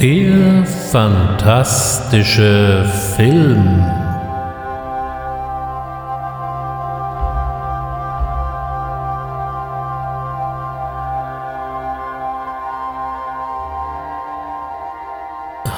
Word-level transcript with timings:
Der 0.00 0.64
fantastische 0.92 2.84
Film. 3.16 3.84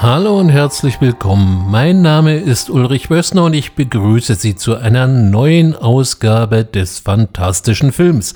Hallo 0.03 0.39
und 0.39 0.49
herzlich 0.49 1.01
willkommen. 1.01 1.71
Mein 1.71 2.03
Name 2.03 2.35
ist 2.37 2.69
Ulrich 2.69 3.09
Wössner 3.09 3.45
und 3.45 3.55
ich 3.55 3.73
begrüße 3.73 4.35
Sie 4.35 4.55
zu 4.55 4.75
einer 4.75 5.07
neuen 5.07 5.75
Ausgabe 5.75 6.63
des 6.63 6.99
fantastischen 6.99 7.91
Films. 7.91 8.35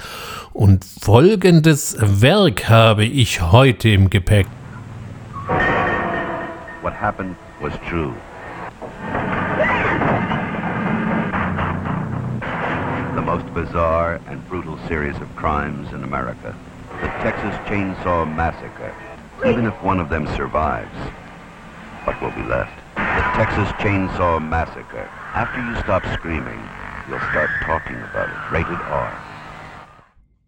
Und 0.51 0.83
folgendes 0.83 1.95
Werk 1.99 2.69
habe 2.69 3.05
ich 3.05 3.43
heute 3.51 3.89
im 3.89 4.09
Gepäck. 4.09 4.47
Happened 6.95 7.35
was 7.61 7.73
true. 7.87 8.15
The 13.15 13.21
most 13.21 13.53
bizarre 13.53 14.21
and 14.27 14.47
brutal 14.47 14.79
series 14.87 15.15
of 15.17 15.35
crimes 15.35 15.91
in 15.91 16.03
America. 16.03 16.55
The 17.01 17.07
Texas 17.21 17.53
Chainsaw 17.67 18.25
Massacre. 18.33 18.95
Even 19.45 19.65
if 19.65 19.73
one 19.83 19.99
of 19.99 20.09
them 20.09 20.25
survives, 20.35 20.97
what 22.05 22.19
will 22.21 22.31
be 22.31 22.43
left? 22.49 22.75
The 22.95 23.25
Texas 23.35 23.69
Chainsaw 23.83 24.41
Massacre. 24.41 25.09
After 25.33 25.61
you 25.61 25.75
stop 25.81 26.03
screaming, 26.13 26.61
you'll 27.09 27.19
start 27.29 27.49
talking 27.61 27.97
about 27.97 28.29
it. 28.29 28.51
Rated 28.51 28.79
R. 28.79 29.24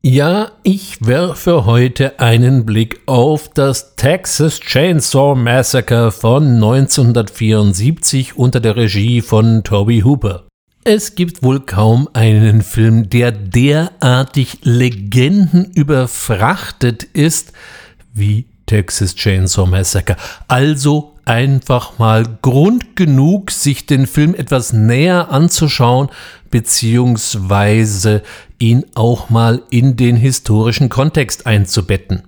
Ja, 0.10 0.54
ich 0.64 1.06
werfe 1.06 1.66
heute 1.66 2.22
einen 2.22 2.66
Blick 2.66 3.02
auf 3.08 3.50
das 3.50 3.98
Texas 3.98 4.62
Chainsaw 4.62 5.36
Massacre 5.36 6.14
von 6.14 6.46
1974 6.46 8.38
unter 8.38 8.62
der 8.62 8.78
Regie 8.78 9.20
von 9.20 9.66
Toby 9.66 10.04
Hooper. 10.06 10.48
Es 10.86 11.16
gibt 11.16 11.44
wohl 11.44 11.60
kaum 11.60 12.08
einen 12.14 12.62
Film, 12.62 13.10
der 13.10 13.34
derartig 13.34 14.60
legendenüberfrachtet 14.62 17.04
ist 17.04 17.52
wie 18.14 18.46
Texas 18.66 19.14
Chainsaw 19.14 19.68
Massacre. 19.68 20.16
Also 20.48 21.17
einfach 21.28 22.00
mal 22.00 22.26
Grund 22.42 22.96
genug, 22.96 23.52
sich 23.52 23.86
den 23.86 24.08
Film 24.08 24.34
etwas 24.34 24.74
näher 24.74 25.30
anzuschauen, 25.30 26.10
beziehungsweise 26.50 28.24
ihn 28.60 28.86
auch 28.96 29.30
mal 29.30 29.62
in 29.70 29.98
den 29.98 30.16
historischen 30.16 30.90
Kontext 30.90 31.46
einzubetten. 31.46 32.24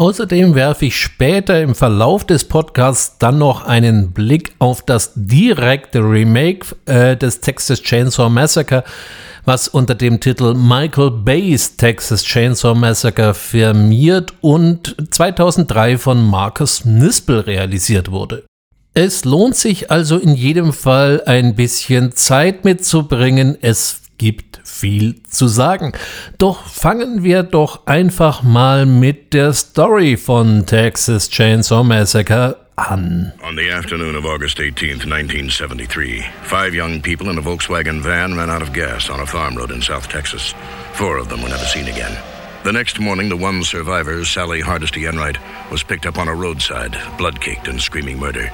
Außerdem 0.00 0.54
werfe 0.54 0.86
ich 0.86 0.96
später 0.96 1.60
im 1.60 1.74
Verlauf 1.74 2.24
des 2.24 2.44
Podcasts 2.44 3.18
dann 3.18 3.38
noch 3.38 3.66
einen 3.66 4.12
Blick 4.12 4.54
auf 4.60 4.82
das 4.82 5.10
direkte 5.16 5.98
Remake 5.98 6.68
äh, 6.86 7.16
des 7.16 7.40
Texas 7.40 7.82
Chainsaw 7.82 8.30
Massacre, 8.30 8.84
was 9.44 9.66
unter 9.66 9.96
dem 9.96 10.20
Titel 10.20 10.54
Michael 10.54 11.10
Bay's 11.10 11.76
Texas 11.76 12.22
Chainsaw 12.22 12.76
Massacre 12.76 13.34
firmiert 13.34 14.34
und 14.40 14.94
2003 15.10 15.98
von 15.98 16.24
Marcus 16.24 16.84
Nispel 16.84 17.40
realisiert 17.40 18.12
wurde. 18.12 18.44
Es 18.94 19.24
lohnt 19.24 19.56
sich 19.56 19.90
also 19.90 20.16
in 20.16 20.34
jedem 20.34 20.72
Fall 20.72 21.24
ein 21.26 21.56
bisschen 21.56 22.12
Zeit 22.12 22.64
mitzubringen. 22.64 23.58
Es 23.60 24.02
gibt 24.18 24.60
viel 24.64 25.22
zu 25.22 25.48
sagen. 25.48 25.92
Doch 26.38 26.66
fangen 26.66 27.22
wir 27.22 27.42
doch 27.42 27.86
einfach 27.86 28.42
mal 28.42 28.84
mit 28.84 29.32
der 29.32 29.52
Story 29.52 30.16
von 30.16 30.66
Texas 30.66 31.30
Chainsaw 31.30 31.84
Massacre 31.84 32.56
an. 32.76 33.32
On 33.42 33.56
the 33.56 33.70
afternoon 33.70 34.14
of 34.14 34.24
August 34.24 34.58
18th, 34.58 35.06
1973, 35.06 36.22
five 36.42 36.74
young 36.74 37.00
people 37.00 37.30
in 37.30 37.38
a 37.38 37.42
Volkswagen 37.42 38.02
van 38.02 38.36
ran 38.36 38.50
out 38.50 38.62
of 38.62 38.72
gas 38.72 39.08
on 39.10 39.20
a 39.20 39.26
farm 39.26 39.56
road 39.56 39.70
in 39.70 39.82
South 39.82 40.08
Texas. 40.08 40.54
Four 40.92 41.18
of 41.18 41.28
them 41.28 41.42
were 41.42 41.48
never 41.48 41.64
seen 41.64 41.88
again. 41.88 42.16
The 42.64 42.72
next 42.72 42.98
morning, 42.98 43.28
the 43.28 43.36
one 43.36 43.62
survivor, 43.62 44.24
Sally 44.24 44.60
Hardesty 44.60 45.06
Enright, 45.06 45.38
was 45.70 45.84
picked 45.84 46.06
up 46.06 46.18
on 46.18 46.28
a 46.28 46.34
roadside, 46.34 46.96
blood-caked 47.16 47.68
and 47.68 47.80
screaming 47.80 48.18
murder. 48.18 48.50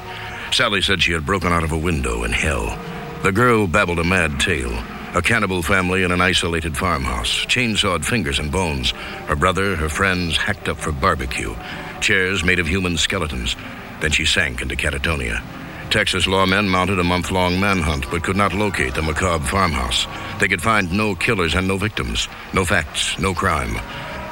Sally 0.52 0.82
said 0.82 1.02
she 1.02 1.12
had 1.12 1.26
broken 1.26 1.52
out 1.52 1.64
of 1.64 1.72
a 1.72 1.78
window 1.78 2.22
in 2.25 2.31
hell. 2.31 2.78
The 3.22 3.32
girl 3.32 3.66
babbled 3.66 3.98
a 3.98 4.04
mad 4.04 4.38
tale 4.38 4.75
a 5.14 5.22
cannibal 5.22 5.62
family 5.62 6.02
in 6.02 6.10
an 6.10 6.20
isolated 6.20 6.76
farmhouse, 6.76 7.47
chainsawed 7.47 8.04
fingers 8.04 8.41
and 8.41 8.50
bones, 8.50 8.91
her 9.28 9.36
brother, 9.36 9.76
her 9.76 9.88
friends 9.88 10.36
hacked 10.36 10.69
up 10.69 10.76
for 10.76 10.91
barbecue, 10.91 11.54
chairs 12.00 12.42
made 12.44 12.58
of 12.58 12.66
human 12.66 12.97
skeletons. 12.97 13.54
Then 14.00 14.10
she 14.10 14.25
sank 14.25 14.60
into 14.60 14.75
catatonia. 14.75 15.41
Texas 15.88 16.26
lawmen 16.26 16.69
mounted 16.69 16.98
a 16.98 17.04
month 17.04 17.30
long 17.30 17.60
manhunt 17.60 18.10
but 18.10 18.25
could 18.25 18.36
not 18.36 18.52
locate 18.52 18.94
the 18.94 19.02
macabre 19.02 19.44
farmhouse. 19.44 20.06
They 20.41 20.48
could 20.48 20.62
find 20.62 20.92
no 20.92 21.14
killers 21.14 21.54
and 21.54 21.69
no 21.69 21.76
victims, 21.76 22.28
no 22.52 22.64
facts, 22.64 23.16
no 23.19 23.34
crime. 23.34 23.76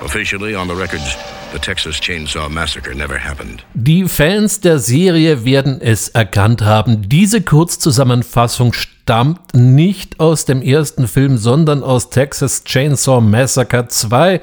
Officially, 0.01 0.57
on 0.57 0.67
the 0.67 0.75
records, 0.75 1.15
the 1.53 1.59
Texas 1.59 2.01
Chainsaw 2.01 2.49
Massacre 2.49 2.95
never 2.95 3.19
happened. 3.19 3.65
Die 3.75 4.05
Fans 4.05 4.61
der 4.61 4.79
Serie 4.79 5.45
werden 5.45 5.81
es 5.81 6.09
erkannt 6.09 6.63
haben. 6.63 7.09
Diese 7.09 7.43
Kurzzusammenfassung 7.43 8.73
stammt 8.73 9.55
nicht 9.55 10.21
aus 10.21 10.45
dem 10.45 10.63
ersten 10.63 11.09
Film, 11.09 11.37
sondern 11.37 11.83
aus 11.83 12.11
Texas 12.11 12.65
Chainsaw 12.65 13.21
Massacre 13.21 13.89
2. 13.89 14.41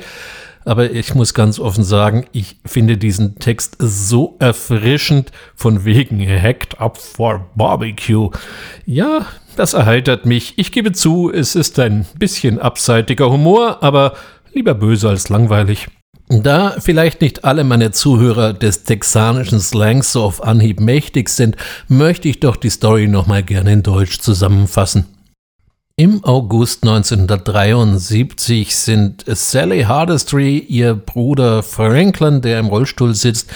Aber 0.66 0.92
ich 0.92 1.16
muss 1.16 1.34
ganz 1.34 1.60
offen 1.60 1.84
sagen, 1.84 2.28
ich 2.32 2.58
finde 2.66 2.98
diesen 2.98 3.40
Text 3.40 3.78
so 3.80 4.36
erfrischend 4.40 5.32
von 5.56 5.86
wegen 5.86 6.20
Hacked 6.20 6.80
Up 6.80 6.98
for 6.98 7.50
Barbecue. 7.56 8.30
Ja, 8.86 9.26
das 9.56 9.74
erheitert 9.74 10.26
mich. 10.26 10.54
Ich 10.58 10.72
gebe 10.72 10.92
zu, 10.92 11.32
es 11.32 11.56
ist 11.56 11.80
ein 11.80 12.06
bisschen 12.20 12.60
abseitiger 12.60 13.32
Humor, 13.32 13.82
aber 13.82 14.14
lieber 14.54 14.76
böse 14.76 15.10
als 15.10 15.30
langweilig. 15.30 15.88
Da 16.32 16.76
vielleicht 16.80 17.22
nicht 17.22 17.44
alle 17.44 17.64
meine 17.64 17.90
Zuhörer 17.90 18.54
des 18.54 18.84
texanischen 18.84 19.60
Slangs 19.60 20.12
so 20.12 20.22
auf 20.24 20.44
Anhieb 20.44 20.80
mächtig 20.80 21.28
sind, 21.30 21.56
möchte 21.88 22.30
ich 22.30 22.40
doch 22.40 22.56
die 22.56 22.70
Story 22.70 23.08
nochmal 23.08 23.42
gerne 23.42 23.74
in 23.74 23.82
Deutsch 23.82 24.20
zusammenfassen. 24.20 25.08
Im 25.96 26.24
August 26.24 26.84
1973 26.84 28.76
sind 28.76 29.26
Sally 29.28 29.82
Hardestry, 29.82 30.60
ihr 30.60 30.94
Bruder 30.94 31.64
Franklin, 31.64 32.42
der 32.42 32.60
im 32.60 32.68
Rollstuhl 32.68 33.16
sitzt, 33.16 33.50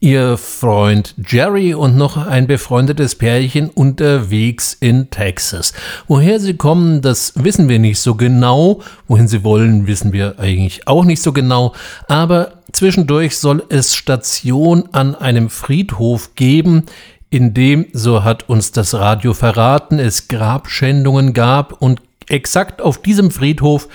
ihr 0.00 0.36
Freund 0.36 1.14
Jerry 1.26 1.74
und 1.74 1.96
noch 1.96 2.16
ein 2.16 2.46
befreundetes 2.46 3.14
Pärchen 3.14 3.70
unterwegs 3.70 4.76
in 4.78 5.10
Texas. 5.10 5.72
Woher 6.06 6.38
sie 6.40 6.54
kommen, 6.54 7.00
das 7.00 7.32
wissen 7.36 7.68
wir 7.68 7.78
nicht 7.78 8.00
so 8.00 8.14
genau. 8.14 8.82
Wohin 9.08 9.28
sie 9.28 9.42
wollen, 9.44 9.86
wissen 9.86 10.12
wir 10.12 10.38
eigentlich 10.38 10.86
auch 10.86 11.04
nicht 11.04 11.22
so 11.22 11.32
genau. 11.32 11.74
Aber 12.08 12.62
zwischendurch 12.72 13.36
soll 13.38 13.64
es 13.68 13.94
Station 13.94 14.88
an 14.92 15.14
einem 15.14 15.48
Friedhof 15.48 16.34
geben, 16.34 16.84
in 17.28 17.54
dem, 17.54 17.86
so 17.92 18.22
hat 18.22 18.48
uns 18.48 18.70
das 18.72 18.94
Radio 18.94 19.34
verraten, 19.34 19.98
es 19.98 20.28
Grabschändungen 20.28 21.32
gab 21.32 21.82
und 21.82 22.00
exakt 22.28 22.80
auf 22.80 23.02
diesem 23.02 23.30
Friedhof 23.30 23.88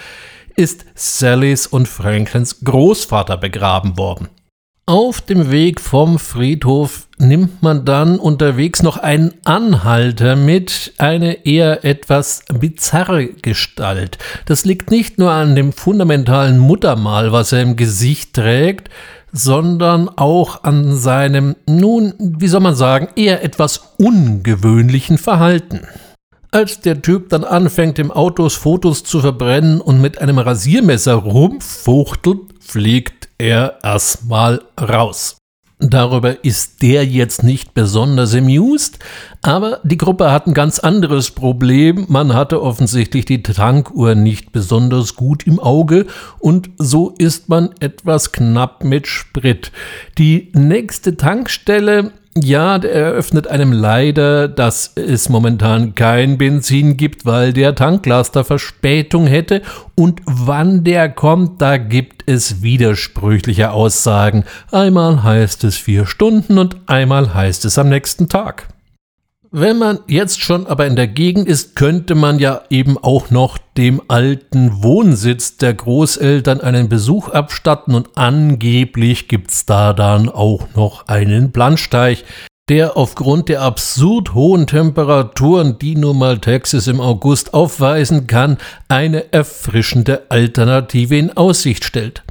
ist 0.56 0.86
Sallys 0.96 1.66
und 1.66 1.88
Franklins 1.88 2.60
Großvater 2.64 3.38
begraben 3.38 3.98
worden. 3.98 4.28
Auf 4.88 5.22
dem 5.22 5.52
Weg 5.52 5.80
vom 5.80 6.18
Friedhof 6.18 7.08
nimmt 7.20 7.62
man 7.62 7.86
dann 7.86 8.18
unterwegs 8.18 8.82
noch 8.82 8.98
einen 8.98 9.34
Anhalter 9.46 10.36
mit, 10.36 10.94
eine 10.98 11.46
eher 11.46 11.86
etwas 11.86 12.44
bizarre 12.52 13.28
Gestalt. 13.28 14.18
Das 14.48 14.66
liegt 14.66 14.90
nicht 14.90 15.20
nur 15.20 15.32
an 15.32 15.56
dem 15.56 15.72
fundamentalen 15.72 16.58
Muttermal, 16.58 17.32
was 17.32 17.52
er 17.52 17.62
im 17.62 17.76
Gesicht 17.76 18.34
trägt, 18.34 18.90
sondern 19.32 20.10
auch 20.10 20.64
an 20.64 20.98
seinem, 20.98 21.56
nun, 21.68 22.14
wie 22.18 22.48
soll 22.48 22.62
man 22.62 22.76
sagen, 22.76 23.10
eher 23.16 23.44
etwas 23.44 23.94
ungewöhnlichen 23.98 25.20
Verhalten. 25.20 25.82
Als 26.50 26.82
der 26.82 27.02
Typ 27.02 27.30
dann 27.30 27.46
anfängt, 27.46 27.98
im 28.00 28.12
Autos 28.12 28.56
Fotos 28.56 29.04
zu 29.04 29.22
verbrennen 29.22 29.80
und 29.80 30.02
mit 30.02 30.20
einem 30.20 30.40
Rasiermesser 30.40 31.14
rumfuchtelt, 31.14 32.40
fliegt 32.60 33.21
er 33.42 33.80
erstmal 33.84 34.62
raus. 34.80 35.38
Darüber 35.84 36.46
ist 36.46 36.84
der 36.84 37.08
jetzt 37.08 37.44
nicht 37.44 37.74
besonders 37.74 38.36
amused, 38.36 39.00
aber 39.42 39.80
die 39.84 39.98
Gruppe 39.98 40.32
hat 40.32 40.46
ein 40.46 40.54
ganz 40.54 40.78
anderes 40.78 41.32
Problem. 41.32 42.06
Man 42.08 42.36
hatte 42.36 42.62
offensichtlich 42.62 43.26
die 43.26 43.42
Tankuhr 43.42 44.14
nicht 44.14 44.52
besonders 44.52 45.16
gut 45.16 45.48
im 45.48 45.60
Auge 45.60 46.06
und 46.38 46.70
so 46.78 47.16
ist 47.18 47.50
man 47.50 47.72
etwas 47.80 48.32
knapp 48.32 48.84
mit 48.84 49.08
Sprit. 49.08 49.72
Die 50.20 50.52
nächste 50.54 51.18
Tankstelle 51.18 52.12
Ja, 52.34 52.80
der 52.80 52.94
eröffnet 52.94 53.48
einem 53.48 53.74
leider, 53.74 54.48
dass 54.48 54.94
es 54.96 55.28
momentan 55.28 55.96
kein 55.96 56.38
Benzin 56.38 56.96
gibt, 56.96 57.26
weil 57.26 57.52
der 57.52 57.76
Tanklaster 57.76 58.46
Verspätung 58.46 59.28
hätte. 59.28 59.62
Und 59.96 60.22
wann 60.26 60.86
der 60.86 61.10
kommt, 61.10 61.62
da 61.62 61.76
gibt 61.76 62.24
es 62.28 62.62
widersprüchliche 62.62 63.72
Aussagen. 63.72 64.46
Einmal 64.72 65.24
heißt 65.24 65.66
es 65.66 65.76
vier 65.76 66.06
Stunden 66.06 66.58
und 66.58 66.78
einmal 66.86 67.34
heißt 67.34 67.66
es 67.66 67.78
am 67.78 67.90
nächsten 67.90 68.30
Tag. 68.30 68.70
Wenn 69.54 69.80
man 69.80 70.00
jetzt 70.08 70.40
schon 70.40 70.66
aber 70.66 70.86
in 70.86 70.96
der 70.96 71.10
Gegend 71.10 71.46
ist, 71.46 71.76
könnte 71.76 72.16
man 72.16 72.40
ja 72.40 72.62
eben 72.70 72.98
auch 72.98 73.32
noch 73.32 73.58
dem 73.76 74.02
alten 74.08 74.82
Wohnsitz 74.82 75.58
der 75.58 75.74
Großeltern 75.74 76.62
einen 76.62 76.88
Besuch 76.88 77.28
abstatten 77.28 77.94
und 77.94 78.12
angeblich 78.16 79.28
gibt's 79.28 79.66
da 79.66 79.92
dann 79.92 80.30
auch 80.30 80.68
noch 80.74 81.10
einen 81.10 81.52
Plansteich, 81.52 82.24
der 82.70 82.96
aufgrund 82.96 83.50
der 83.50 83.64
absurd 83.64 84.34
hohen 84.34 84.68
Temperaturen, 84.68 85.78
die 85.78 85.96
nun 85.96 86.18
mal 86.18 86.40
Texas 86.40 86.88
im 86.88 87.02
August 87.02 87.54
aufweisen 87.54 88.28
kann, 88.28 88.58
eine 88.88 89.34
erfrischende 89.34 90.28
Alternative 90.30 91.18
in 91.18 91.36
Aussicht 91.36 91.84
stellt. 91.84 92.24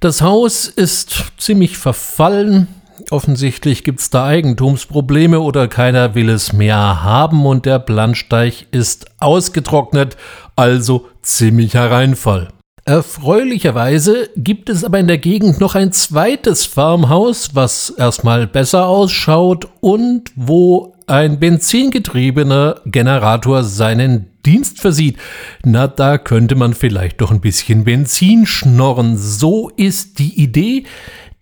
Das 0.00 0.22
Haus 0.22 0.66
ist 0.66 1.32
ziemlich 1.38 1.78
verfallen, 1.78 2.66
Offensichtlich 3.10 3.84
gibt 3.84 4.00
es 4.00 4.10
da 4.10 4.24
Eigentumsprobleme 4.26 5.40
oder 5.40 5.68
keiner 5.68 6.14
will 6.14 6.28
es 6.28 6.52
mehr 6.52 7.02
haben 7.02 7.46
und 7.46 7.66
der 7.66 7.78
Plansteich 7.78 8.66
ist 8.70 9.06
ausgetrocknet, 9.18 10.16
also 10.56 11.08
ziemlicher 11.22 11.90
Reinfall. 11.90 12.48
Erfreulicherweise 12.84 14.30
gibt 14.34 14.70
es 14.70 14.82
aber 14.82 14.98
in 14.98 15.08
der 15.08 15.18
Gegend 15.18 15.60
noch 15.60 15.74
ein 15.74 15.92
zweites 15.92 16.64
Farmhaus, 16.64 17.54
was 17.54 17.90
erstmal 17.90 18.46
besser 18.46 18.86
ausschaut 18.86 19.68
und 19.80 20.30
wo 20.36 20.94
ein 21.06 21.38
benzingetriebener 21.38 22.80
Generator 22.86 23.62
seinen 23.62 24.30
Dienst 24.46 24.80
versieht. 24.80 25.18
Na, 25.64 25.86
da 25.86 26.16
könnte 26.16 26.54
man 26.54 26.72
vielleicht 26.72 27.20
doch 27.20 27.30
ein 27.30 27.40
bisschen 27.40 27.84
Benzin 27.84 28.46
schnorren. 28.46 29.18
So 29.18 29.70
ist 29.76 30.18
die 30.18 30.40
Idee. 30.42 30.84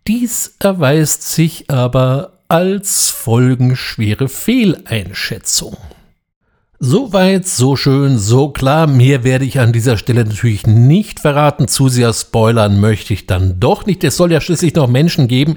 Dies 0.06 0.54
erweist 0.60 1.22
sich 1.32 1.68
aber 1.68 2.38
als 2.46 3.10
folgenschwere 3.10 4.28
Fehleinschätzung. 4.28 5.76
Soweit, 6.78 7.48
so 7.48 7.74
schön, 7.74 8.16
so 8.16 8.50
klar. 8.50 8.86
Mehr 8.86 9.24
werde 9.24 9.44
ich 9.44 9.58
an 9.58 9.72
dieser 9.72 9.96
Stelle 9.96 10.24
natürlich 10.24 10.64
nicht 10.64 11.18
verraten. 11.18 11.66
Zu 11.66 11.88
sehr 11.88 12.12
spoilern 12.12 12.78
möchte 12.78 13.14
ich 13.14 13.26
dann 13.26 13.58
doch 13.58 13.84
nicht. 13.86 14.04
Es 14.04 14.16
soll 14.16 14.30
ja 14.30 14.40
schließlich 14.40 14.76
noch 14.76 14.86
Menschen 14.86 15.26
geben, 15.26 15.56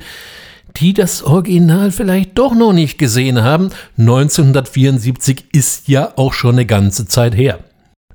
die 0.77 0.93
das 0.93 1.21
Original 1.21 1.91
vielleicht 1.91 2.35
doch 2.39 2.55
noch 2.55 2.73
nicht 2.73 2.97
gesehen 2.97 3.43
haben. 3.43 3.69
1974 3.99 5.45
ist 5.51 5.89
ja 5.89 6.13
auch 6.15 6.33
schon 6.33 6.55
eine 6.55 6.65
ganze 6.65 7.05
Zeit 7.05 7.35
her. 7.35 7.59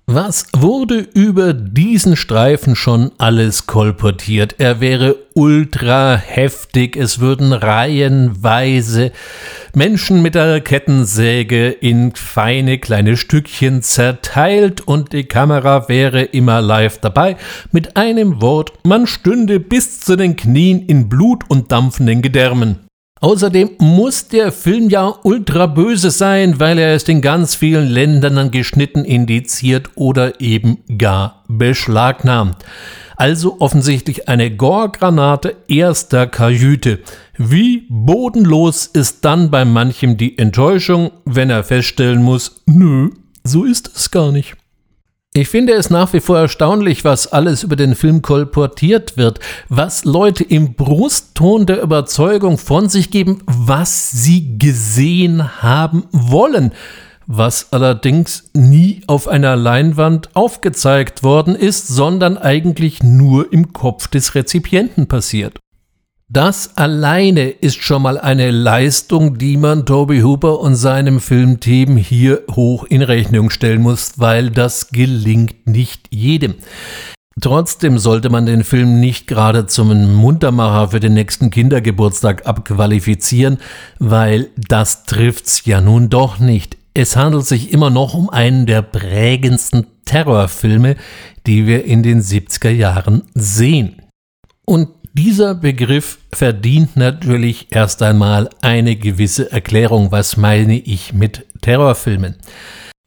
Was 0.06 0.44
wurde 0.54 0.98
über 0.98 1.54
diesen 1.54 2.14
Streifen 2.14 2.76
schon 2.76 3.12
alles 3.16 3.66
kolportiert? 3.66 4.56
Er 4.58 4.82
wäre 4.82 5.16
ultra 5.32 6.14
heftig, 6.14 6.94
es 6.94 7.20
würden 7.20 7.54
reihenweise 7.54 9.12
Menschen 9.74 10.20
mit 10.20 10.34
der 10.34 10.60
Kettensäge 10.60 11.70
in 11.70 12.14
feine 12.14 12.78
kleine 12.78 13.16
Stückchen 13.16 13.80
zerteilt 13.80 14.82
und 14.82 15.14
die 15.14 15.24
Kamera 15.24 15.88
wäre 15.88 16.20
immer 16.20 16.60
live 16.60 16.98
dabei. 16.98 17.38
Mit 17.72 17.96
einem 17.96 18.42
Wort, 18.42 18.74
man 18.84 19.06
stünde 19.06 19.58
bis 19.58 20.00
zu 20.00 20.16
den 20.16 20.36
Knien 20.36 20.84
in 20.84 21.08
Blut 21.08 21.44
und 21.48 21.72
dampfenden 21.72 22.20
Gedärmen. 22.20 22.83
Außerdem 23.24 23.70
muss 23.78 24.28
der 24.28 24.52
Film 24.52 24.90
ja 24.90 25.14
ultra 25.22 25.64
böse 25.64 26.10
sein, 26.10 26.60
weil 26.60 26.78
er 26.78 26.94
ist 26.94 27.08
in 27.08 27.22
ganz 27.22 27.54
vielen 27.54 27.88
Ländern 27.88 28.50
geschnitten, 28.50 29.02
indiziert 29.02 29.88
oder 29.94 30.42
eben 30.42 30.80
gar 30.98 31.42
beschlagnahmt. 31.48 32.56
Also 33.16 33.56
offensichtlich 33.60 34.28
eine 34.28 34.54
Gore-Granate 34.54 35.56
erster 35.68 36.26
Kajüte. 36.26 36.98
Wie 37.38 37.86
bodenlos 37.88 38.84
ist 38.88 39.24
dann 39.24 39.50
bei 39.50 39.64
manchem 39.64 40.18
die 40.18 40.36
Enttäuschung, 40.36 41.10
wenn 41.24 41.48
er 41.48 41.64
feststellen 41.64 42.22
muss, 42.22 42.60
nö, 42.66 43.08
so 43.42 43.64
ist 43.64 43.90
es 43.96 44.10
gar 44.10 44.32
nicht. 44.32 44.54
Ich 45.36 45.48
finde 45.48 45.72
es 45.72 45.90
nach 45.90 46.12
wie 46.12 46.20
vor 46.20 46.38
erstaunlich, 46.38 47.04
was 47.04 47.32
alles 47.32 47.64
über 47.64 47.74
den 47.74 47.96
Film 47.96 48.22
kolportiert 48.22 49.16
wird, 49.16 49.40
was 49.68 50.04
Leute 50.04 50.44
im 50.44 50.74
Brustton 50.74 51.66
der 51.66 51.82
Überzeugung 51.82 52.56
von 52.56 52.88
sich 52.88 53.10
geben, 53.10 53.42
was 53.44 54.12
sie 54.12 54.56
gesehen 54.58 55.60
haben 55.60 56.04
wollen, 56.12 56.70
was 57.26 57.72
allerdings 57.72 58.48
nie 58.54 59.02
auf 59.08 59.26
einer 59.26 59.56
Leinwand 59.56 60.36
aufgezeigt 60.36 61.24
worden 61.24 61.56
ist, 61.56 61.88
sondern 61.88 62.38
eigentlich 62.38 63.02
nur 63.02 63.52
im 63.52 63.72
Kopf 63.72 64.06
des 64.06 64.36
Rezipienten 64.36 65.08
passiert. 65.08 65.58
Das 66.30 66.78
alleine 66.78 67.50
ist 67.50 67.82
schon 67.82 68.02
mal 68.02 68.18
eine 68.18 68.50
Leistung, 68.50 69.36
die 69.36 69.58
man 69.58 69.84
Toby 69.84 70.20
Hooper 70.20 70.58
und 70.58 70.74
seinem 70.74 71.20
Filmteam 71.20 71.98
hier 71.98 72.42
hoch 72.50 72.84
in 72.84 73.02
Rechnung 73.02 73.50
stellen 73.50 73.82
muss, 73.82 74.18
weil 74.18 74.50
das 74.50 74.88
gelingt 74.88 75.66
nicht 75.66 76.08
jedem. 76.10 76.54
Trotzdem 77.42 77.98
sollte 77.98 78.30
man 78.30 78.46
den 78.46 78.64
Film 78.64 79.00
nicht 79.00 79.26
gerade 79.26 79.66
zum 79.66 80.14
Muntermacher 80.14 80.92
für 80.92 81.00
den 81.00 81.14
nächsten 81.14 81.50
Kindergeburtstag 81.50 82.46
abqualifizieren, 82.46 83.58
weil 83.98 84.48
das 84.56 85.04
trifft's 85.04 85.66
ja 85.66 85.80
nun 85.80 86.08
doch 86.08 86.38
nicht. 86.38 86.78
Es 86.94 87.16
handelt 87.16 87.44
sich 87.44 87.72
immer 87.72 87.90
noch 87.90 88.14
um 88.14 88.30
einen 88.30 88.66
der 88.66 88.82
prägendsten 88.82 89.86
Terrorfilme, 90.04 90.96
die 91.46 91.66
wir 91.66 91.84
in 91.84 92.02
den 92.02 92.22
70er 92.22 92.70
Jahren 92.70 93.24
sehen. 93.34 94.00
Und 94.64 94.88
dieser 95.14 95.54
Begriff 95.54 96.18
verdient 96.32 96.96
natürlich 96.96 97.68
erst 97.70 98.02
einmal 98.02 98.50
eine 98.62 98.96
gewisse 98.96 99.50
Erklärung. 99.50 100.10
Was 100.10 100.36
meine 100.36 100.76
ich 100.76 101.12
mit 101.12 101.46
Terrorfilmen? 101.60 102.34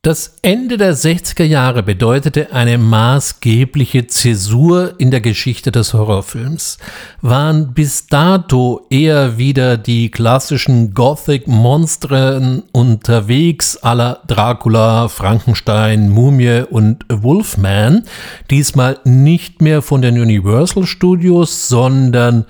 Das 0.04 0.36
Ende 0.42 0.78
der 0.78 0.96
60er 0.96 1.44
Jahre 1.44 1.82
bedeutete 1.82 2.54
eine 2.54 2.78
maßgebliche 2.78 4.08
Zäsur 4.08 4.94
in 5.00 5.12
der 5.12 5.22
Geschichte 5.22 5.72
des 5.72 5.94
Horrorfilms. 5.94 6.78
Waren 7.22 7.74
bis 7.74 8.08
dato 8.08 8.86
eher 8.90 9.38
wieder 9.38 9.76
die 9.76 10.10
klassischen 10.10 10.94
Gothic-Monstren 10.94 12.64
unterwegs, 12.72 13.76
aller 13.78 14.22
Dracula, 14.28 15.10
Frankenstein, 15.10 16.10
Mumie 16.10 16.64
und 16.70 17.04
Wolfman. 17.10 18.04
Diesmal 18.52 19.00
nicht 19.04 19.62
mehr 19.62 19.82
von 19.82 20.02
den 20.02 20.22
Universal 20.22 20.86
Studios, 20.86 21.68
sondern 21.68 22.46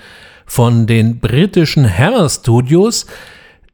von 0.45 0.85
den 0.85 1.19
britischen 1.19 1.89
Hammer 1.89 2.29
Studios. 2.29 3.07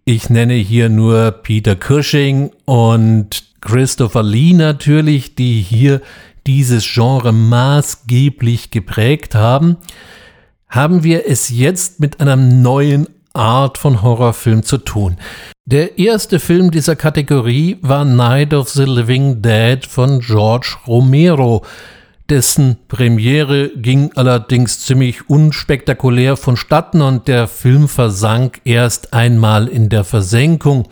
Ich 0.05 0.29
nenne 0.29 0.53
hier 0.53 0.89
nur 0.89 1.31
Peter 1.31 1.75
Cushing 1.75 2.51
und 2.65 3.52
Christopher 3.63 4.23
Lee 4.23 4.53
natürlich, 4.53 5.35
die 5.35 5.61
hier 5.61 6.01
dieses 6.45 6.85
Genre 6.85 7.31
maßgeblich 7.31 8.71
geprägt 8.71 9.35
haben, 9.35 9.77
haben 10.67 11.03
wir 11.03 11.27
es 11.27 11.49
jetzt 11.49 11.99
mit 12.01 12.19
einer 12.19 12.35
neuen 12.35 13.07
Art 13.33 13.77
von 13.77 14.01
Horrorfilm 14.01 14.63
zu 14.63 14.77
tun. 14.77 15.17
Der 15.65 15.97
erste 15.97 16.39
Film 16.39 16.71
dieser 16.71 16.97
Kategorie 16.97 17.77
war 17.81 18.03
Night 18.03 18.53
of 18.53 18.69
the 18.69 18.83
Living 18.83 19.41
Dead 19.41 19.85
von 19.85 20.19
George 20.19 20.75
Romero. 20.85 21.63
Dessen 22.29 22.77
Premiere 22.89 23.69
ging 23.69 24.11
allerdings 24.15 24.81
ziemlich 24.81 25.29
unspektakulär 25.29 26.35
vonstatten 26.35 27.01
und 27.01 27.29
der 27.29 27.47
Film 27.47 27.87
versank 27.87 28.59
erst 28.65 29.13
einmal 29.13 29.67
in 29.69 29.87
der 29.87 30.03
Versenkung 30.03 30.89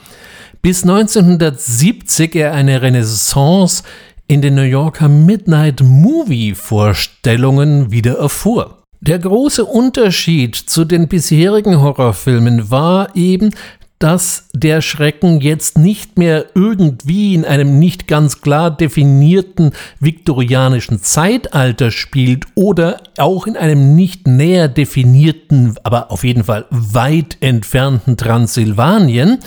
bis 0.62 0.84
1970 0.84 2.36
er 2.36 2.54
eine 2.54 2.82
Renaissance 2.82 3.84
in 4.28 4.42
den 4.42 4.56
New 4.56 4.62
Yorker 4.62 5.10
Midnight 5.10 5.82
Movie 5.82 6.54
Vorstellungen 6.54 7.92
wieder 7.92 8.18
erfuhr. 8.18 8.78
Der 9.00 9.18
große 9.18 9.66
Unterschied 9.66 10.56
zu 10.56 10.86
den 10.86 11.08
bisherigen 11.08 11.82
Horrorfilmen 11.82 12.70
war 12.70 13.16
eben, 13.16 13.50
dass 13.98 14.50
der 14.54 14.82
Schrecken 14.82 15.42
jetzt 15.42 15.78
nicht 15.78 16.18
mehr 16.18 16.46
irgendwie 16.56 17.36
in 17.36 17.46
einem 17.46 17.78
nicht 17.80 18.08
ganz 18.08 18.42
klar 18.42 18.72
definierten 18.72 19.72
viktorianischen 20.00 21.02
Zeitalter 21.02 21.92
spielt 21.92 22.46
oder 22.56 23.02
auch 23.18 23.46
in 23.46 23.58
einem 23.58 23.96
nicht 23.96 24.28
näher 24.28 24.68
definierten, 24.68 25.76
aber 25.84 26.12
auf 26.12 26.24
jeden 26.24 26.44
Fall 26.44 26.66
weit 26.70 27.38
entfernten 27.42 28.18
Transsilvanien, 28.18 29.40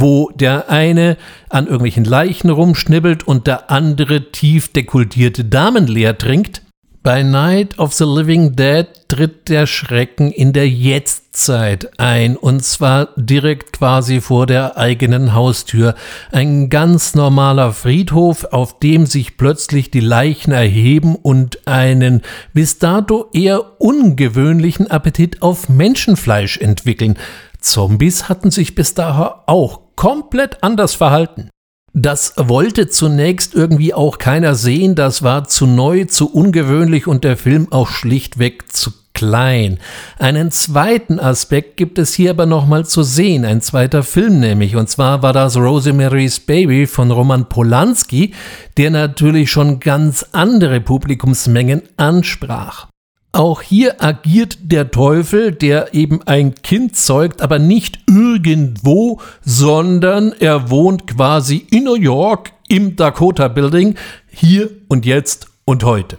wo 0.00 0.30
der 0.34 0.70
eine 0.70 1.16
an 1.48 1.66
irgendwelchen 1.66 2.04
Leichen 2.04 2.50
rumschnibbelt 2.50 3.26
und 3.26 3.46
der 3.46 3.70
andere 3.70 4.32
tief 4.32 4.72
dekultierte 4.72 5.44
Damen 5.44 5.86
leer 5.86 6.18
trinkt. 6.18 6.62
Bei 7.04 7.22
Night 7.22 7.78
of 7.78 7.92
the 7.92 8.04
Living 8.04 8.56
Dead 8.56 8.86
tritt 9.08 9.50
der 9.50 9.66
Schrecken 9.66 10.32
in 10.32 10.54
der 10.54 10.68
Jetztzeit 10.68 12.00
ein, 12.00 12.34
und 12.34 12.64
zwar 12.64 13.10
direkt 13.16 13.74
quasi 13.74 14.22
vor 14.22 14.46
der 14.46 14.78
eigenen 14.78 15.34
Haustür. 15.34 15.96
Ein 16.32 16.70
ganz 16.70 17.14
normaler 17.14 17.72
Friedhof, 17.72 18.44
auf 18.44 18.78
dem 18.78 19.04
sich 19.04 19.36
plötzlich 19.36 19.90
die 19.90 20.00
Leichen 20.00 20.52
erheben 20.52 21.14
und 21.14 21.68
einen 21.68 22.22
bis 22.54 22.78
dato 22.78 23.28
eher 23.34 23.82
ungewöhnlichen 23.82 24.90
Appetit 24.90 25.42
auf 25.42 25.68
Menschenfleisch 25.68 26.56
entwickeln. 26.56 27.18
Zombies 27.60 28.30
hatten 28.30 28.50
sich 28.50 28.74
bis 28.74 28.94
dahin 28.94 29.28
auch 29.46 29.83
komplett 29.96 30.62
anders 30.62 30.94
verhalten. 30.94 31.50
Das 31.96 32.34
wollte 32.36 32.88
zunächst 32.88 33.54
irgendwie 33.54 33.94
auch 33.94 34.18
keiner 34.18 34.56
sehen, 34.56 34.96
das 34.96 35.22
war 35.22 35.44
zu 35.44 35.66
neu, 35.66 36.06
zu 36.06 36.28
ungewöhnlich 36.28 37.06
und 37.06 37.22
der 37.22 37.36
Film 37.36 37.68
auch 37.70 37.88
schlichtweg 37.88 38.72
zu 38.72 38.90
klein. 39.14 39.78
Einen 40.18 40.50
zweiten 40.50 41.20
Aspekt 41.20 41.76
gibt 41.76 42.00
es 42.00 42.12
hier 42.12 42.30
aber 42.30 42.46
nochmal 42.46 42.84
zu 42.84 43.04
sehen, 43.04 43.44
ein 43.44 43.60
zweiter 43.60 44.02
Film 44.02 44.40
nämlich, 44.40 44.74
und 44.74 44.90
zwar 44.90 45.22
war 45.22 45.32
das 45.32 45.56
Rosemary's 45.56 46.40
Baby 46.40 46.86
von 46.88 47.12
Roman 47.12 47.48
Polanski, 47.48 48.34
der 48.76 48.90
natürlich 48.90 49.52
schon 49.52 49.78
ganz 49.78 50.26
andere 50.32 50.80
Publikumsmengen 50.80 51.82
ansprach. 51.96 52.88
Auch 53.34 53.62
hier 53.62 54.00
agiert 54.00 54.58
der 54.62 54.92
Teufel, 54.92 55.50
der 55.50 55.92
eben 55.92 56.22
ein 56.22 56.54
Kind 56.54 56.96
zeugt, 56.96 57.42
aber 57.42 57.58
nicht 57.58 57.98
irgendwo, 58.08 59.20
sondern 59.44 60.32
er 60.38 60.70
wohnt 60.70 61.08
quasi 61.08 61.66
in 61.72 61.82
New 61.82 61.96
York 61.96 62.52
im 62.68 62.94
Dakota 62.94 63.48
Building, 63.48 63.96
hier 64.28 64.70
und 64.86 65.04
jetzt 65.04 65.48
und 65.64 65.82
heute. 65.82 66.18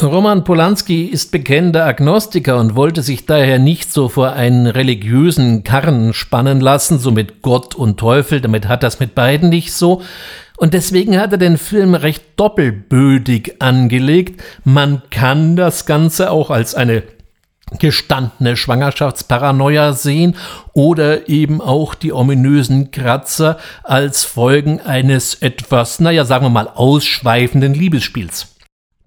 Roman 0.00 0.42
Polanski 0.42 1.04
ist 1.04 1.32
bekennender 1.32 1.84
Agnostiker 1.84 2.58
und 2.58 2.74
wollte 2.74 3.02
sich 3.02 3.26
daher 3.26 3.58
nicht 3.58 3.92
so 3.92 4.08
vor 4.08 4.32
einen 4.32 4.66
religiösen 4.66 5.64
Karren 5.64 6.14
spannen 6.14 6.60
lassen, 6.60 6.98
so 6.98 7.10
mit 7.10 7.42
Gott 7.42 7.74
und 7.74 8.00
Teufel, 8.00 8.40
damit 8.40 8.68
hat 8.68 8.82
das 8.82 9.00
mit 9.00 9.14
beiden 9.14 9.50
nicht 9.50 9.74
so. 9.74 10.00
Und 10.56 10.72
deswegen 10.72 11.18
hat 11.18 11.32
er 11.32 11.38
den 11.38 11.58
Film 11.58 11.94
recht 11.94 12.22
doppelbödig 12.36 13.60
angelegt. 13.60 14.42
Man 14.62 15.02
kann 15.10 15.56
das 15.56 15.84
Ganze 15.84 16.30
auch 16.30 16.50
als 16.50 16.74
eine 16.74 17.02
gestandene 17.78 18.56
Schwangerschaftsparanoia 18.56 19.94
sehen 19.94 20.36
oder 20.74 21.28
eben 21.28 21.60
auch 21.60 21.94
die 21.94 22.12
ominösen 22.12 22.90
Kratzer 22.90 23.58
als 23.82 24.24
Folgen 24.24 24.80
eines 24.80 25.34
etwas, 25.36 25.98
naja, 25.98 26.24
sagen 26.24 26.44
wir 26.44 26.50
mal, 26.50 26.68
ausschweifenden 26.68 27.74
Liebesspiels. 27.74 28.54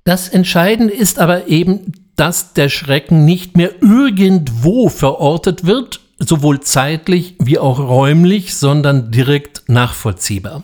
Das 0.03 0.27
Entscheidende 0.27 0.93
ist 0.93 1.19
aber 1.19 1.47
eben, 1.47 1.93
dass 2.15 2.53
der 2.53 2.69
Schrecken 2.69 3.25
nicht 3.25 3.55
mehr 3.55 3.71
irgendwo 3.81 4.89
verortet 4.89 5.65
wird, 5.65 5.99
sowohl 6.17 6.61
zeitlich 6.61 7.35
wie 7.39 7.59
auch 7.59 7.79
räumlich, 7.79 8.55
sondern 8.55 9.11
direkt 9.11 9.63
nachvollziehbar. 9.67 10.63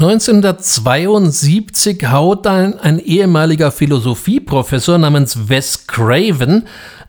1972 0.00 2.10
haut 2.10 2.46
dann 2.46 2.80
ein 2.80 2.98
ehemaliger 2.98 3.70
Philosophieprofessor 3.70 4.96
namens 4.96 5.50
Wes 5.50 5.86
Craven 5.86 6.66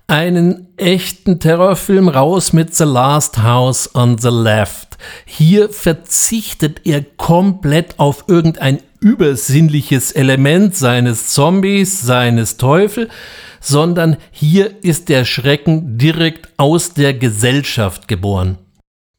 einen 0.08 0.68
echten 0.76 1.40
Terrorfilm 1.40 2.10
raus 2.10 2.52
mit 2.52 2.76
The 2.76 2.84
Last 2.84 3.42
House 3.42 3.96
on 3.96 4.18
the 4.18 4.28
Left. 4.28 4.98
Hier 5.24 5.70
verzichtet 5.70 6.82
er 6.84 7.02
komplett 7.16 7.98
auf 7.98 8.26
irgendein 8.28 8.80
übersinnliches 9.00 10.12
Element 10.12 10.76
seines 10.76 11.32
Zombies, 11.32 12.02
seines 12.02 12.58
Teufel, 12.58 13.08
sondern 13.62 14.18
hier 14.32 14.84
ist 14.84 15.08
der 15.08 15.24
Schrecken 15.24 15.98
direkt 15.98 16.50
aus 16.58 16.94
der 16.94 17.14
Gesellschaft 17.14 18.10
geboren. 18.10 18.58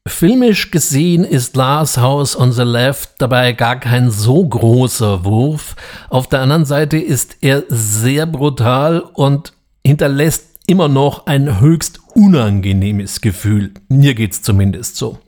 Filmisch 0.08 0.72
gesehen 0.72 1.24
ist 1.24 1.54
Last 1.54 1.96
House 1.96 2.36
on 2.36 2.50
the 2.50 2.62
Left 2.62 3.10
dabei 3.18 3.52
gar 3.52 3.78
kein 3.78 4.10
so 4.10 4.44
großer 4.44 5.24
Wurf. 5.24 5.76
Auf 6.10 6.28
der 6.28 6.40
anderen 6.40 6.64
Seite 6.64 6.98
ist 6.98 7.36
er 7.40 7.64
sehr 7.68 8.26
brutal 8.26 9.00
und 9.00 9.52
hinterlässt 9.86 10.58
immer 10.66 10.88
noch 10.88 11.26
ein 11.26 11.60
höchst 11.60 12.00
unangenehmes 12.14 13.20
Gefühl. 13.20 13.72
Mir 13.88 14.14
geht's 14.14 14.42
zumindest 14.42 14.96
so. 14.96 15.18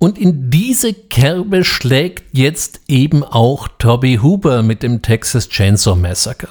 Und 0.00 0.18
in 0.18 0.50
diese 0.50 0.92
Kerbe 0.92 1.64
schlägt 1.64 2.36
jetzt 2.36 2.80
eben 2.88 3.22
auch 3.22 3.68
Toby 3.78 4.18
Hooper 4.22 4.62
mit 4.62 4.82
dem 4.82 5.02
Texas 5.02 5.48
Chainsaw 5.48 5.94
Massacre. 5.94 6.48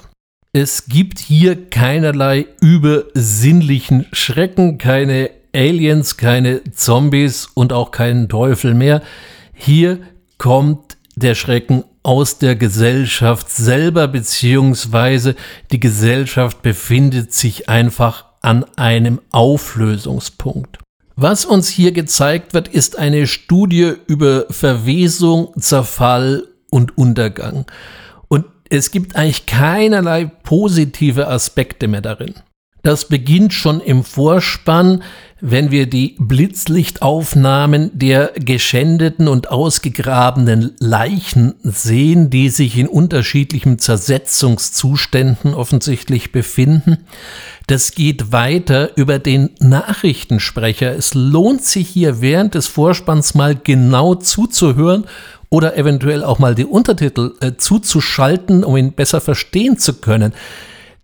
Es 0.54 0.86
gibt 0.86 1.20
hier 1.20 1.70
keinerlei 1.70 2.46
übersinnlichen 2.62 4.06
Schrecken, 4.14 4.78
keine 4.78 5.39
Aliens, 5.54 6.18
keine 6.18 6.64
Zombies 6.72 7.48
und 7.54 7.74
auch 7.74 7.92
keinen 7.92 8.30
Teufel 8.30 8.74
mehr. 8.74 9.02
Hier 9.54 10.00
kommt 10.38 10.98
der 11.16 11.36
Schrecken 11.36 11.84
aus 12.04 12.38
der 12.38 12.56
Gesellschaft 12.56 13.50
selber, 13.50 14.08
beziehungsweise 14.08 15.36
die 15.72 15.80
Gesellschaft 15.80 16.62
befindet 16.62 17.34
sich 17.34 17.70
einfach 17.70 18.26
an 18.42 18.66
einem 18.78 19.20
Auflösungspunkt. 19.32 20.78
Was 21.16 21.44
uns 21.44 21.68
hier 21.68 21.92
gezeigt 21.92 22.54
wird, 22.54 22.70
ist 22.70 22.98
eine 22.98 23.28
Studie 23.28 23.94
über 24.08 24.46
Verwesung, 24.50 25.52
Zerfall 25.60 26.48
und 26.72 26.98
Untergang. 26.98 27.66
Und 28.30 28.46
es 28.70 28.92
gibt 28.92 29.18
eigentlich 29.18 29.46
keinerlei 29.46 30.26
positive 30.26 31.28
Aspekte 31.28 31.90
mehr 31.90 32.02
darin. 32.02 32.36
Das 32.82 33.06
beginnt 33.06 33.54
schon 33.54 33.82
im 33.82 34.04
Vorspann, 34.04 35.04
wenn 35.42 35.72
wir 35.72 35.86
die 35.90 36.16
Blitzlichtaufnahmen 36.20 37.92
der 37.94 38.32
geschändeten 38.36 39.28
und 39.28 39.52
ausgegrabenen 39.52 40.76
Leichen 40.80 41.56
sehen, 41.64 42.30
die 42.30 42.50
sich 42.50 42.78
in 42.78 42.88
unterschiedlichen 42.88 43.80
Zersetzungszuständen 43.80 45.54
offensichtlich 45.54 46.32
befinden. 46.32 46.98
Das 47.68 47.92
geht 47.92 48.32
weiter 48.32 48.98
über 48.98 49.20
den 49.20 49.52
Nachrichtensprecher. 49.60 50.96
Es 50.96 51.14
lohnt 51.14 51.64
sich 51.64 51.88
hier 51.88 52.22
während 52.22 52.56
des 52.56 52.68
Vorspanns 52.68 53.34
mal 53.36 53.56
genau 53.56 54.16
zuzuhören 54.16 55.06
oder 55.50 55.78
eventuell 55.78 56.24
auch 56.24 56.40
mal 56.40 56.56
die 56.56 56.66
Untertitel 56.66 57.36
äh, 57.42 57.54
zuzuschalten, 57.58 58.64
um 58.64 58.76
ihn 58.78 58.94
besser 58.94 59.22
verstehen 59.22 59.78
zu 59.78 59.94
können. 59.96 60.34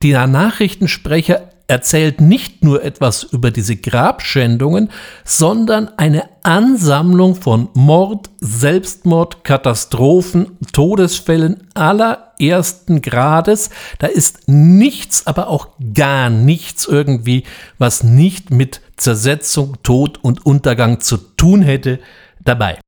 Der 0.03 0.27
Nachrichtensprecher 0.27 1.49
erzählt 1.67 2.21
nicht 2.21 2.63
nur 2.63 2.83
etwas 2.83 3.23
über 3.23 3.51
diese 3.51 3.75
Grabschändungen, 3.75 4.89
sondern 5.23 5.89
eine 5.97 6.29
Ansammlung 6.43 7.35
von 7.35 7.69
Mord, 7.73 8.29
Selbstmord, 8.39 9.43
Katastrophen, 9.43 10.57
Todesfällen 10.73 11.67
allerersten 11.73 13.01
Grades. 13.01 13.71
Da 13.97 14.07
ist 14.07 14.47
nichts, 14.47 15.25
aber 15.25 15.47
auch 15.47 15.69
gar 15.93 16.29
nichts 16.29 16.85
irgendwie, 16.87 17.43
was 17.79 18.03
nicht 18.03 18.51
mit 18.51 18.81
Zersetzung, 18.97 19.77
Tod 19.83 20.23
und 20.23 20.45
Untergang 20.45 20.99
zu 20.99 21.17
tun 21.17 21.61
hätte, 21.61 21.99
dabei. 22.43 22.79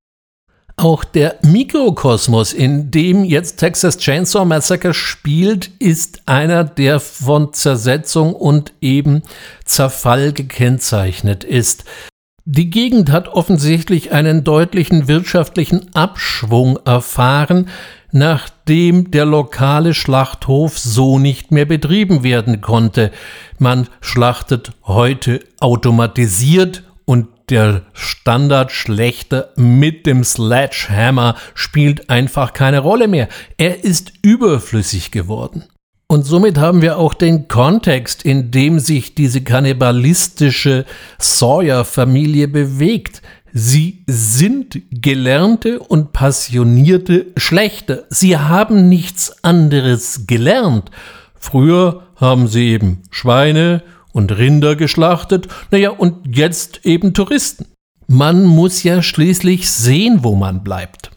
Auch 0.80 1.04
der 1.04 1.40
Mikrokosmos, 1.42 2.54
in 2.54 2.92
dem 2.92 3.24
jetzt 3.24 3.58
Texas 3.58 3.98
Chainsaw 3.98 4.46
Massacre 4.46 4.94
spielt, 4.94 5.72
ist 5.80 6.22
einer, 6.28 6.64
der 6.64 7.00
von 7.00 7.52
Zersetzung 7.52 8.36
und 8.36 8.74
eben 8.80 9.24
Zerfall 9.66 10.34
gekennzeichnet 10.34 11.44
ist. 11.44 11.84
Die 12.46 12.70
Gegend 12.70 13.12
hat 13.12 13.28
offensichtlich 13.28 14.12
einen 14.12 14.44
deutlichen 14.44 15.08
wirtschaftlichen 15.08 15.96
Abschwung 15.96 16.78
erfahren, 16.86 17.70
nachdem 18.12 19.10
der 19.10 19.26
lokale 19.26 19.96
Schlachthof 19.96 20.78
so 20.78 21.18
nicht 21.18 21.52
mehr 21.52 21.66
betrieben 21.66 22.22
werden 22.22 22.62
konnte. 22.62 23.12
Man 23.58 23.88
schlachtet 24.00 24.74
heute 24.86 25.40
automatisiert 25.60 26.84
der 27.50 27.84
Standardschlechter 27.94 29.50
mit 29.56 30.06
dem 30.06 30.24
Sledgehammer 30.24 31.36
spielt 31.54 32.10
einfach 32.10 32.54
keine 32.54 32.80
Rolle 32.80 33.08
mehr. 33.08 33.30
Er 33.58 33.84
ist 33.84 34.14
überflüssig 34.22 35.12
geworden. 35.12 35.64
Und 36.10 36.26
somit 36.26 36.58
haben 36.58 36.82
wir 36.82 36.98
auch 36.98 37.14
den 37.14 37.48
Kontext, 37.48 38.24
in 38.24 38.52
dem 38.52 38.80
sich 38.80 39.14
diese 39.16 39.42
kannibalistische 39.42 40.86
Sawyer-Familie 41.20 42.48
bewegt. 42.48 43.22
Sie 43.54 44.04
sind 44.08 44.82
gelernte 44.92 45.80
und 45.80 46.14
passionierte 46.14 47.28
Schlechter. 47.36 48.04
Sie 48.10 48.38
haben 48.38 48.88
nichts 48.88 49.44
anderes 49.44 50.28
gelernt. 50.28 50.92
Früher 51.36 52.04
haben 52.16 52.48
sie 52.48 52.70
eben 52.70 53.04
Schweine 53.12 53.84
und 54.18 54.38
Rinder 54.38 54.76
geschlachtet, 54.76 55.48
naja, 55.72 55.92
und 55.92 56.36
jetzt 56.36 56.86
eben 56.86 57.14
Touristen. 57.14 57.68
Man 58.08 58.44
muss 58.46 58.84
ja 58.84 59.02
schließlich 59.02 59.70
sehen, 59.70 60.24
wo 60.24 60.36
man 60.36 60.64
bleibt. 60.64 61.12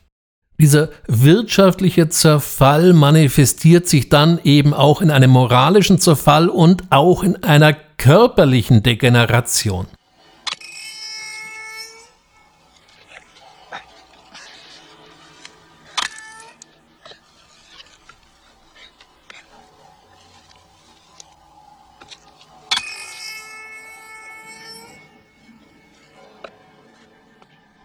Dieser 0.60 0.90
wirtschaftliche 1.06 2.10
Zerfall 2.10 2.92
manifestiert 2.92 3.88
sich 3.88 4.10
dann 4.10 4.38
eben 4.44 4.74
auch 4.74 5.00
in 5.00 5.10
einem 5.10 5.30
moralischen 5.30 5.98
Zerfall 5.98 6.50
und 6.50 6.84
auch 6.90 7.22
in 7.22 7.42
einer 7.42 7.72
körperlichen 7.96 8.82
Degeneration. 8.82 9.86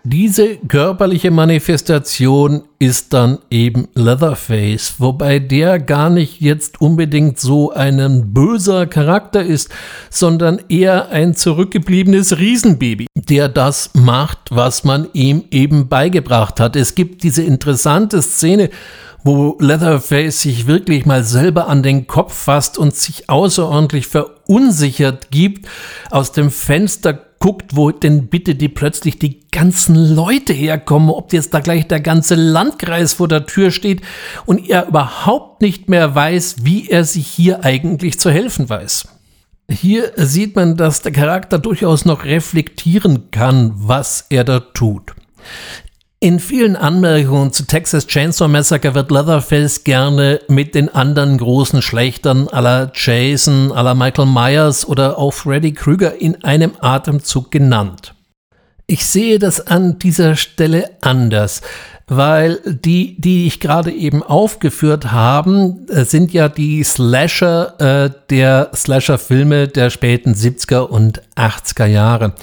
Diese 0.08 0.58
körperliche 0.58 1.32
Manifestation 1.32 2.62
ist 2.78 3.12
dann 3.12 3.40
eben 3.50 3.88
Leatherface, 3.96 5.00
wobei 5.00 5.40
der 5.40 5.80
gar 5.80 6.12
nicht 6.12 6.42
jetzt 6.42 6.80
unbedingt 6.80 7.40
so 7.40 7.72
ein 7.72 8.32
böser 8.32 8.86
Charakter 8.86 9.42
ist, 9.42 9.72
sondern 10.12 10.62
eher 10.70 11.10
ein 11.10 11.34
zurückgebliebenes 11.34 12.38
Riesenbaby, 12.38 13.08
der 13.16 13.50
das 13.50 13.96
macht, 13.96 14.38
was 14.52 14.84
man 14.84 15.08
ihm 15.14 15.46
eben 15.50 15.88
beigebracht 15.88 16.60
hat. 16.60 16.76
Es 16.76 16.94
gibt 16.94 17.24
diese 17.24 17.42
interessante 17.42 18.22
Szene, 18.22 18.70
wo 19.24 19.58
Leatherface 19.60 20.40
sich 20.40 20.68
wirklich 20.68 21.08
mal 21.08 21.24
selber 21.24 21.68
an 21.68 21.82
den 21.82 22.06
Kopf 22.06 22.32
fasst 22.32 22.78
und 22.78 22.96
sich 22.96 23.28
außerordentlich 23.28 24.06
verunsichert 24.06 25.32
gibt, 25.32 25.68
aus 26.12 26.32
dem 26.32 26.52
Fenster 26.52 27.25
guckt, 27.40 27.76
wo 27.76 27.92
denn 27.92 28.28
bitte 28.28 28.56
die 28.56 28.70
plötzlich 28.70 29.20
die 29.20 29.42
ganzen 29.52 29.96
Leute 29.96 30.54
herkommen, 30.54 31.10
ob 31.10 31.34
jetzt 31.34 31.54
da 31.54 31.60
gleich 31.60 31.88
der 31.88 32.00
ganze 32.00 32.36
Landkreis 32.36 33.14
vor 33.14 33.28
der 33.28 33.46
Tür 33.46 33.72
steht 33.72 34.02
und 34.46 34.70
er 34.70 34.88
überhaupt 34.88 35.62
nicht 35.62 35.90
mehr 35.90 36.14
weiß, 36.14 36.58
wie 36.64 36.90
er 36.90 37.04
sich 37.04 37.28
hier 37.28 37.64
eigentlich 37.64 38.20
zu 38.20 38.32
helfen 38.32 38.70
weiß. 38.70 39.08
Hier 39.70 40.12
sieht 40.16 40.56
man, 40.56 40.78
dass 40.78 41.02
der 41.02 41.12
Charakter 41.12 41.58
durchaus 41.58 42.06
noch 42.06 42.24
reflektieren 42.24 43.32
kann, 43.32 43.74
was 43.76 44.26
er 44.30 44.44
da 44.44 44.60
tut. 44.60 45.16
In 46.26 46.40
vielen 46.40 46.76
Anmerkungen 46.76 47.54
zu 47.54 47.68
Texas 47.68 48.08
Chainsaw 48.08 48.48
Massacre 48.48 48.96
wird 48.96 49.12
Leatherface 49.12 49.84
gerne 49.84 50.42
mit 50.48 50.74
den 50.74 50.90
anderen 50.90 51.38
großen 51.38 51.84
Schlechtern 51.84 52.48
aller 52.48 52.92
Jason, 52.96 53.72
aller 53.72 53.94
Michael 53.94 54.26
Myers 54.26 54.88
oder 54.88 55.20
auch 55.20 55.34
Freddy 55.34 55.74
Krueger 55.74 56.20
in 56.20 56.44
einem 56.44 56.72
Atemzug 56.80 57.52
genannt. 57.52 58.16
Ich 58.88 59.06
sehe 59.06 59.38
das 59.38 59.68
an 59.68 60.00
dieser 60.00 60.36
Stelle 60.36 60.90
anders, 61.02 61.62
weil 62.08 62.60
die, 62.66 63.22
die 63.22 63.46
ich 63.46 63.60
gerade 63.60 63.92
eben 63.92 64.24
aufgeführt 64.24 65.12
haben, 65.12 65.88
äh, 65.90 66.06
sind 66.06 66.34
ja 66.34 66.50
die 66.50 66.84
Slasher 66.84 67.76
äh, 67.80 68.10
der 68.32 68.72
Slasher-Filme 68.74 69.68
der 69.68 69.92
späten 69.92 70.34
70er 70.34 70.88
und 70.88 71.22
80er 71.36 71.86
Jahre. 71.86 72.34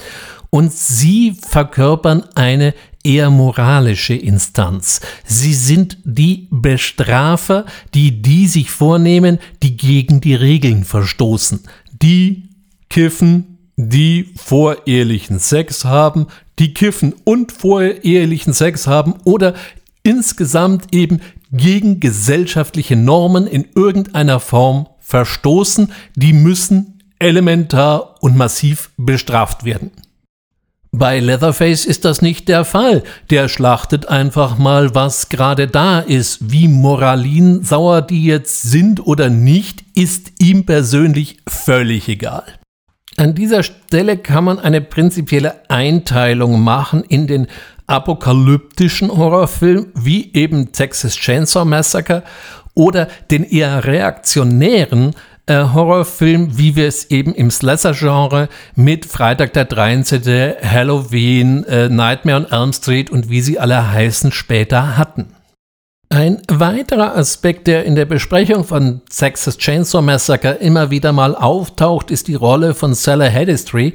Und 0.55 0.71
sie 0.71 1.35
verkörpern 1.41 2.25
eine 2.35 2.75
eher 3.05 3.31
moralische 3.31 4.15
Instanz. 4.15 5.01
Sie 5.25 5.55
sind 5.55 5.99
die 6.05 6.49
Bestrafer, 6.51 7.67
die 7.95 8.23
die 8.23 8.47
sich 8.47 8.71
vornehmen, 8.71 9.39
die 9.63 9.77
gegen 9.77 10.21
die 10.21 10.35
Regeln 10.35 10.85
verstoßen. 10.85 11.61
Die 11.91 12.49
kiffen, 12.89 13.59
die 13.77 14.33
vorehelichen 14.37 15.39
Sex 15.39 15.85
haben, 15.85 16.27
die 16.59 16.75
kiffen 16.75 17.15
und 17.25 17.53
vorehelichen 17.53 18.53
Sex 18.53 18.87
haben 18.87 19.15
oder 19.25 19.55
insgesamt 20.03 20.95
eben 20.95 21.21
gegen 21.53 22.01
gesellschaftliche 22.01 22.97
Normen 22.97 23.47
in 23.47 23.67
irgendeiner 23.75 24.41
Form 24.41 24.89
verstoßen, 25.01 25.93
die 26.17 26.33
müssen 26.33 27.03
elementar 27.19 28.23
und 28.23 28.37
massiv 28.37 28.91
bestraft 28.97 29.65
werden. 29.65 29.91
Bei 30.95 31.21
Leatherface 31.21 31.87
ist 31.87 32.05
das 32.05 32.21
nicht 32.21 32.49
der 32.49 32.67
Fall. 32.67 33.03
Der 33.31 33.49
schlachtet 33.49 34.09
einfach 34.09 34.59
mal, 34.59 34.95
was 34.95 35.31
gerade 35.31 35.67
da 35.67 36.01
ist. 36.01 36.53
Wie 36.53 36.69
moralinsauer 36.69 38.03
die 38.03 38.25
jetzt 38.27 38.63
sind 38.63 39.07
oder 39.07 39.31
nicht, 39.31 39.85
ist 39.95 40.33
ihm 40.39 40.67
persönlich 40.67 41.39
völlig 41.49 42.11
egal. 42.11 42.45
An 43.17 43.35
dieser 43.35 43.63
Stelle 43.63 44.19
kann 44.19 44.45
man 44.45 44.59
eine 44.59 44.83
prinzipielle 44.83 45.69
Einteilung 45.71 46.61
machen 46.61 47.03
in 47.03 47.27
den 47.27 47.47
apokalyptischen 47.87 49.11
Horrorfilm, 49.11 49.89
wie 49.95 50.31
eben 50.35 50.73
Texas 50.73 51.17
Chainsaw 51.17 51.65
Massacre, 51.65 52.23
oder 52.75 53.09
den 53.31 53.45
eher 53.45 53.85
reaktionären 53.85 55.15
äh, 55.47 55.65
Horrorfilm, 55.73 56.57
wie 56.59 56.77
wir 56.77 56.87
es 56.87 57.11
eben 57.11 57.35
im 57.35 57.51
Slasher-Genre 57.51 58.49
mit 58.75 59.07
Freitag 59.07 59.53
der 59.53 59.65
13., 59.65 60.55
Halloween, 60.63 61.65
äh, 61.65 61.89
Nightmare 61.89 62.39
on 62.39 62.51
Elm 62.51 62.73
Street 62.73 63.11
und 63.11 63.29
wie 63.29 63.41
sie 63.41 63.59
alle 63.59 63.91
heißen 63.91 64.33
später 64.33 64.97
hatten. 64.97 65.35
Ein 66.13 66.43
weiterer 66.47 67.17
Aspekt, 67.17 67.67
der 67.67 67.87
in 67.87 67.95
der 67.95 68.05
Besprechung 68.05 68.65
von 68.65 69.01
Texas 69.09 69.57
Chainsaw 69.57 70.03
Massacre 70.03 70.57
immer 70.61 70.91
wieder 70.91 71.11
mal 71.11 71.35
auftaucht, 71.35 72.11
ist 72.11 72.29
die 72.29 72.35
Rolle 72.35 72.75
von 72.75 72.93
Sally 72.93 73.31
Hedistry, 73.31 73.95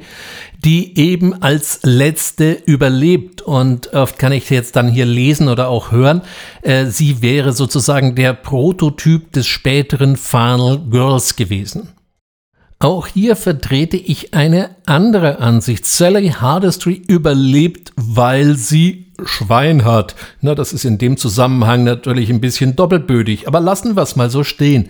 die 0.64 0.98
eben 0.98 1.40
als 1.44 1.78
letzte 1.84 2.54
überlebt. 2.66 3.42
Und 3.42 3.94
oft 3.94 4.18
kann 4.18 4.32
ich 4.32 4.50
jetzt 4.50 4.74
dann 4.74 4.88
hier 4.88 5.06
lesen 5.06 5.48
oder 5.48 5.68
auch 5.68 5.92
hören, 5.92 6.22
äh, 6.62 6.86
sie 6.86 7.22
wäre 7.22 7.52
sozusagen 7.52 8.16
der 8.16 8.32
Prototyp 8.32 9.30
des 9.30 9.46
späteren 9.46 10.16
Final 10.16 10.80
Girls 10.90 11.36
gewesen. 11.36 11.90
Auch 12.80 13.06
hier 13.06 13.36
vertrete 13.36 13.96
ich 13.96 14.34
eine 14.34 14.70
andere 14.86 15.38
Ansicht. 15.38 15.86
Sally 15.86 16.30
Hardestry 16.30 17.00
überlebt, 17.06 17.92
weil 17.94 18.56
sie 18.56 19.07
Schwein 19.24 19.84
hat. 19.84 20.14
Na, 20.40 20.54
das 20.54 20.72
ist 20.72 20.84
in 20.84 20.98
dem 20.98 21.16
Zusammenhang 21.16 21.84
natürlich 21.84 22.30
ein 22.30 22.40
bisschen 22.40 22.76
doppelbödig, 22.76 23.48
aber 23.48 23.60
lassen 23.60 23.96
wir 23.96 24.02
es 24.02 24.16
mal 24.16 24.30
so 24.30 24.44
stehen. 24.44 24.88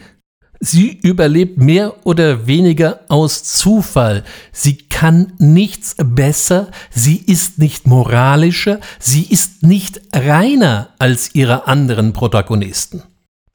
Sie 0.60 0.98
überlebt 1.02 1.58
mehr 1.58 2.04
oder 2.04 2.48
weniger 2.48 3.00
aus 3.08 3.44
Zufall. 3.44 4.24
Sie 4.50 4.76
kann 4.76 5.34
nichts 5.38 5.94
besser, 5.96 6.68
sie 6.90 7.16
ist 7.16 7.58
nicht 7.58 7.86
moralischer, 7.86 8.80
sie 8.98 9.22
ist 9.22 9.62
nicht 9.62 10.00
reiner 10.12 10.88
als 10.98 11.34
ihre 11.34 11.68
anderen 11.68 12.12
Protagonisten. 12.12 13.04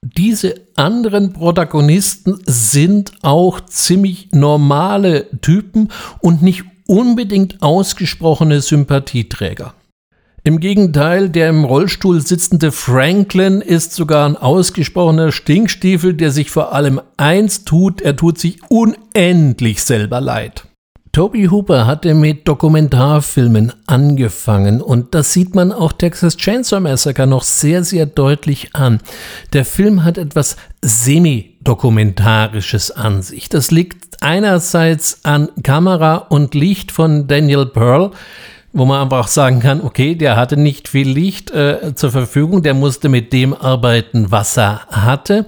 Diese 0.02 0.56
anderen 0.76 1.34
Protagonisten 1.34 2.40
sind 2.46 3.14
auch 3.22 3.62
ziemlich 3.62 4.30
normale 4.32 5.30
Typen 5.42 5.90
und 6.20 6.42
nicht 6.42 6.64
unbedingt 6.88 7.62
ausgesprochene 7.62 8.62
Sympathieträger. 8.62 9.74
Im 10.46 10.60
Gegenteil, 10.60 11.30
der 11.30 11.48
im 11.48 11.64
Rollstuhl 11.64 12.20
sitzende 12.20 12.74
Franklin 12.74 13.62
ist 13.62 13.94
sogar 13.94 14.28
ein 14.28 14.36
ausgesprochener 14.36 15.32
Stinkstiefel, 15.32 16.16
der 16.16 16.32
sich 16.32 16.52
vor 16.52 16.74
allem 16.74 17.00
eins 17.16 17.64
tut, 17.64 18.02
er 18.02 18.18
tut 18.18 18.40
sich 18.40 18.60
unendlich 18.68 19.84
selber 19.84 20.20
leid. 20.20 20.66
Toby 21.14 21.46
Hooper 21.46 21.86
hatte 21.86 22.14
mit 22.14 22.46
Dokumentarfilmen 22.46 23.72
angefangen 23.86 24.82
und 24.82 25.16
das 25.16 25.32
sieht 25.32 25.56
man 25.56 25.72
auch 25.72 25.94
Texas 25.94 26.36
Chainsaw 26.36 26.82
Massacre 26.82 27.26
noch 27.26 27.44
sehr, 27.44 27.86
sehr 27.86 28.06
deutlich 28.06 28.76
an. 28.76 29.00
Der 29.54 29.64
Film 29.64 30.04
hat 30.04 30.18
etwas 30.18 30.58
semi-dokumentarisches 30.82 32.92
an 32.92 33.22
sich. 33.22 33.48
Das 33.48 33.72
liegt 33.72 34.22
einerseits 34.22 35.24
an 35.24 35.48
Kamera 35.62 36.16
und 36.16 36.54
Licht 36.54 36.92
von 36.92 37.28
Daniel 37.28 37.68
Pearl, 37.68 38.12
wo 38.74 38.86
man 38.86 39.04
einfach 39.04 39.28
sagen 39.28 39.60
kann, 39.60 39.82
okay, 39.82 40.16
der 40.16 40.36
hatte 40.36 40.58
nicht 40.58 40.88
viel 40.88 41.08
Licht 41.08 41.52
äh, 41.52 41.94
zur 41.96 42.12
Verfügung, 42.12 42.64
der 42.64 42.74
musste 42.74 43.08
mit 43.08 43.32
dem 43.32 43.54
arbeiten, 43.54 44.32
was 44.32 44.58
er 44.58 44.88
hatte, 44.88 45.46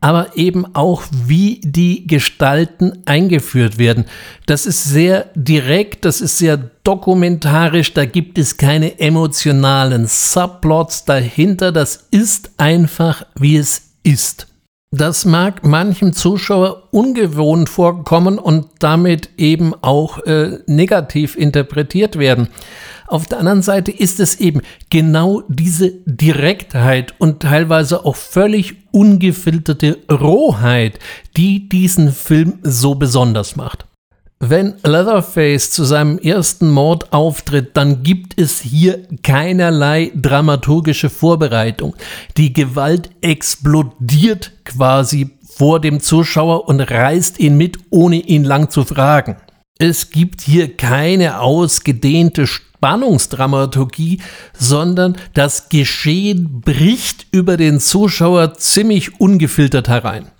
aber 0.00 0.36
eben 0.36 0.74
auch, 0.74 1.02
wie 1.12 1.60
die 1.62 2.06
Gestalten 2.06 3.02
eingeführt 3.06 3.78
werden. 3.78 4.04
Das 4.46 4.66
ist 4.66 4.84
sehr 4.84 5.30
direkt, 5.34 6.04
das 6.04 6.20
ist 6.20 6.38
sehr 6.38 6.58
dokumentarisch, 6.84 7.94
da 7.94 8.04
gibt 8.04 8.36
es 8.36 8.56
keine 8.58 8.98
emotionalen 8.98 10.06
Subplots 10.06 11.06
dahinter, 11.06 11.72
das 11.72 12.08
ist 12.10 12.50
einfach, 12.58 13.24
wie 13.34 13.56
es 13.56 13.92
ist. 14.02 14.51
Das 14.94 15.24
mag 15.24 15.64
manchem 15.66 16.12
Zuschauer 16.12 16.88
ungewohnt 16.90 17.70
vorkommen 17.70 18.38
und 18.38 18.66
damit 18.78 19.30
eben 19.38 19.72
auch 19.80 20.18
äh, 20.18 20.58
negativ 20.66 21.34
interpretiert 21.34 22.18
werden. 22.18 22.48
Auf 23.06 23.26
der 23.26 23.38
anderen 23.38 23.62
Seite 23.62 23.90
ist 23.90 24.20
es 24.20 24.38
eben 24.38 24.60
genau 24.90 25.44
diese 25.48 25.92
Direktheit 26.04 27.14
und 27.18 27.40
teilweise 27.40 28.04
auch 28.04 28.16
völlig 28.16 28.74
ungefilterte 28.90 29.96
Rohheit, 30.10 30.98
die 31.38 31.70
diesen 31.70 32.12
Film 32.12 32.58
so 32.62 32.94
besonders 32.94 33.56
macht. 33.56 33.86
Wenn 34.44 34.74
Leatherface 34.82 35.70
zu 35.70 35.84
seinem 35.84 36.18
ersten 36.18 36.68
Mord 36.68 37.12
auftritt, 37.12 37.76
dann 37.76 38.02
gibt 38.02 38.40
es 38.40 38.60
hier 38.60 39.06
keinerlei 39.22 40.10
dramaturgische 40.16 41.10
Vorbereitung. 41.10 41.94
Die 42.36 42.52
Gewalt 42.52 43.10
explodiert 43.20 44.50
quasi 44.64 45.30
vor 45.56 45.80
dem 45.80 46.00
Zuschauer 46.00 46.66
und 46.66 46.80
reißt 46.80 47.38
ihn 47.38 47.56
mit, 47.56 47.78
ohne 47.90 48.16
ihn 48.16 48.42
lang 48.42 48.68
zu 48.68 48.84
fragen. 48.84 49.36
Es 49.78 50.10
gibt 50.10 50.40
hier 50.40 50.76
keine 50.76 51.38
ausgedehnte 51.38 52.48
Spannungsdramaturgie, 52.48 54.20
sondern 54.58 55.18
das 55.34 55.68
Geschehen 55.68 56.62
bricht 56.62 57.26
über 57.30 57.56
den 57.56 57.78
Zuschauer 57.78 58.54
ziemlich 58.54 59.20
ungefiltert 59.20 59.86
herein. 59.88 60.32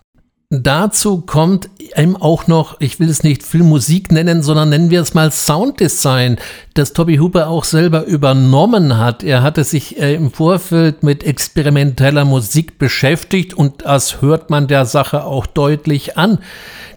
Dazu 0.55 1.23
kommt 1.23 1.71
eben 1.97 2.15
auch 2.15 2.47
noch, 2.47 2.79
ich 2.79 3.01
will 3.01 3.09
es 3.09 3.23
nicht 3.23 3.43
Filmmusik 3.43 4.13
nennen, 4.13 4.43
sondern 4.43 4.69
nennen 4.69 4.91
wir 4.91 5.01
es 5.01 5.15
mal 5.15 5.33
Sounddesign, 5.33 6.37
das 6.75 6.93
Toby 6.93 7.17
Hooper 7.17 7.49
auch 7.49 7.65
selber 7.65 8.05
übernommen 8.05 8.99
hat. 8.99 9.23
Er 9.23 9.43
hatte 9.43 9.65
sich 9.65 9.99
äh, 9.99 10.15
im 10.15 10.31
Vorfeld 10.31 11.05
mit 11.05 11.25
experimenteller 11.25 12.27
Musik 12.27 12.77
beschäftigt 12.77 13.55
und 13.55 13.87
das 13.87 14.21
hört 14.21 14.51
man 14.51 14.69
der 14.69 14.85
Sache 14.85 15.25
auch 15.25 15.47
deutlich 15.47 16.19
an. 16.19 16.37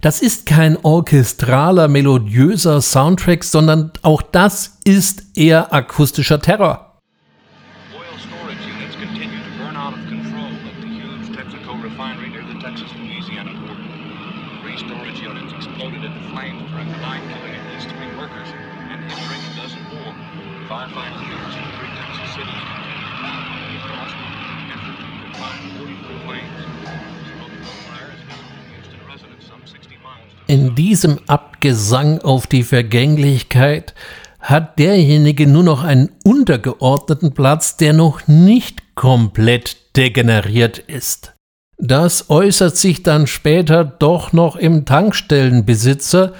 Das 0.01 0.21
ist 0.21 0.45
kein 0.45 0.75
orchestraler, 0.83 1.87
melodiöser 1.87 2.81
Soundtrack, 2.81 3.45
sondern 3.45 3.91
auch 4.01 4.21
das 4.21 4.79
ist 4.83 5.23
eher 5.33 5.73
akustischer 5.73 6.41
Terror. 6.41 6.84
In 30.47 30.75
diesem 30.75 31.19
Abgesang 31.25 32.19
auf 32.19 32.45
die 32.45 32.61
Vergänglichkeit 32.61 33.95
hat 34.39 34.77
derjenige 34.77 35.47
nur 35.47 35.63
noch 35.63 35.83
einen 35.83 36.11
untergeordneten 36.23 37.33
Platz, 37.33 37.77
der 37.77 37.93
noch 37.93 38.27
nicht 38.27 38.93
komplett 38.93 39.77
degeneriert 39.97 40.77
ist. 40.77 41.33
Das 41.79 42.29
äußert 42.29 42.77
sich 42.77 43.01
dann 43.01 43.25
später 43.25 43.83
doch 43.83 44.33
noch 44.33 44.55
im 44.55 44.85
Tankstellenbesitzer, 44.85 46.33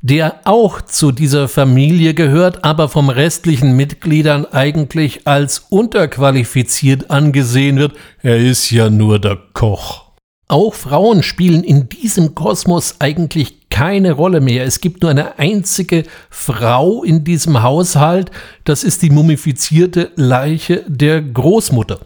der 0.00 0.40
auch 0.44 0.80
zu 0.80 1.12
dieser 1.12 1.46
Familie 1.46 2.14
gehört, 2.14 2.64
aber 2.64 2.88
vom 2.88 3.10
restlichen 3.10 3.76
Mitgliedern 3.76 4.46
eigentlich 4.46 5.26
als 5.26 5.66
unterqualifiziert 5.68 7.10
angesehen 7.10 7.78
wird. 7.78 7.92
Er 8.22 8.38
ist 8.38 8.70
ja 8.70 8.88
nur 8.88 9.18
der 9.18 9.36
Koch. 9.52 10.09
Auch 10.50 10.74
Frauen 10.74 11.22
spielen 11.22 11.62
in 11.62 11.88
diesem 11.88 12.34
Kosmos 12.34 12.96
eigentlich 12.98 13.70
keine 13.70 14.10
Rolle 14.10 14.40
mehr. 14.40 14.64
Es 14.64 14.80
gibt 14.80 15.00
nur 15.00 15.12
eine 15.12 15.38
einzige 15.38 16.02
Frau 16.28 17.04
in 17.04 17.22
diesem 17.22 17.62
Haushalt, 17.62 18.32
das 18.64 18.82
ist 18.82 19.02
die 19.02 19.10
mumifizierte 19.10 20.10
Leiche 20.16 20.82
der 20.88 21.22
Großmutter. 21.22 22.00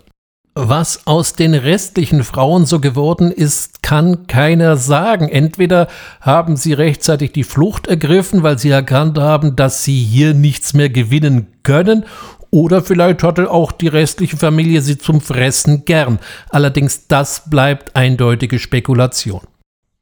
Was 0.57 1.07
aus 1.07 1.33
den 1.33 1.55
restlichen 1.55 2.23
Frauen 2.23 2.65
so 2.67 2.81
geworden 2.81 3.33
ist, 3.33 3.83
kann 3.83 4.27
keiner 4.27 4.77
sagen. 4.77 5.29
Entweder 5.29 5.89
haben 6.21 6.57
sie 6.57 6.75
rechtzeitig 6.75 7.33
die 7.33 7.43
Flucht 7.43 7.87
ergriffen, 7.87 8.43
weil 8.43 8.59
sie 8.59 8.71
erkannt 8.71 9.19
haben, 9.19 9.57
dass 9.57 9.83
sie 9.83 10.05
hier 10.05 10.35
nichts 10.35 10.75
mehr 10.75 10.91
gewinnen 10.91 11.49
können, 11.65 12.05
oder 12.55 12.83
vielleicht 12.83 13.25
hatte 13.25 13.51
auch 13.51 13.73
die 13.73 13.88
restliche 13.88 14.37
Familie 14.37 14.81
sie 14.81 14.97
zum 14.97 15.21
Fressen 15.21 15.85
gern. 15.85 16.21
Allerdings 16.51 17.09
das 17.09 17.51
bleibt 17.51 17.97
eindeutige 17.97 18.61
Spekulation. 18.61 19.40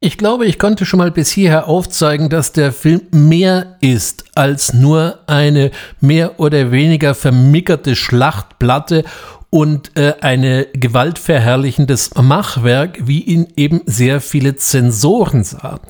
Ich 0.00 0.18
glaube, 0.18 0.44
ich 0.44 0.58
konnte 0.58 0.84
schon 0.84 0.98
mal 0.98 1.10
bis 1.10 1.30
hierher 1.30 1.66
aufzeigen, 1.66 2.28
dass 2.28 2.52
der 2.52 2.72
Film 2.72 3.00
mehr 3.10 3.78
ist 3.80 4.24
als 4.34 4.74
nur 4.74 5.20
eine 5.28 5.70
mehr 6.00 6.40
oder 6.40 6.70
weniger 6.72 7.14
vermickerte 7.14 7.96
Schlachtplatte 7.96 9.04
und 9.48 9.96
äh, 9.96 10.14
eine 10.20 10.66
gewaltverherrlichendes 10.74 12.16
Machwerk, 12.16 12.98
wie 13.06 13.22
ihn 13.22 13.48
eben 13.56 13.80
sehr 13.86 14.20
viele 14.20 14.56
Zensoren 14.56 15.42
sahen. 15.42 15.80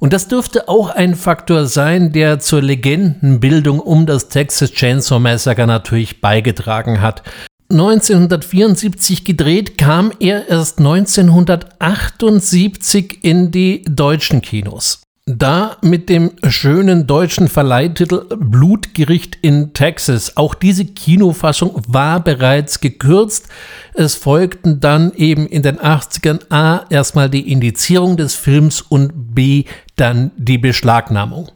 Und 0.00 0.12
das 0.14 0.28
dürfte 0.28 0.68
auch 0.68 0.90
ein 0.90 1.14
Faktor 1.14 1.66
sein, 1.66 2.10
der 2.10 2.40
zur 2.40 2.62
Legendenbildung 2.62 3.78
um 3.78 4.06
das 4.06 4.28
Texas 4.28 4.72
Chainsaw 4.72 5.20
Massacre 5.20 5.66
natürlich 5.66 6.22
beigetragen 6.22 7.02
hat. 7.02 7.22
1974 7.70 9.24
gedreht, 9.24 9.76
kam 9.78 10.10
er 10.18 10.48
erst 10.48 10.78
1978 10.78 13.22
in 13.22 13.52
die 13.52 13.84
deutschen 13.84 14.40
Kinos. 14.40 15.02
Da 15.26 15.76
mit 15.80 16.08
dem 16.08 16.32
schönen 16.48 17.06
deutschen 17.06 17.46
Verleihtitel 17.46 18.24
Blutgericht 18.36 19.38
in 19.42 19.72
Texas. 19.74 20.36
Auch 20.36 20.54
diese 20.54 20.84
Kinofassung 20.84 21.80
war 21.86 22.18
bereits 22.18 22.80
gekürzt. 22.80 23.46
Es 23.94 24.16
folgten 24.16 24.80
dann 24.80 25.12
eben 25.14 25.46
in 25.46 25.62
den 25.62 25.78
80ern 25.78 26.50
A 26.50 26.84
erstmal 26.90 27.30
die 27.30 27.52
Indizierung 27.52 28.16
des 28.16 28.34
Films 28.34 28.80
und 28.80 29.34
B 29.34 29.66
dann 30.00 30.32
die 30.36 30.58
Beschlagnahmung. 30.58 31.50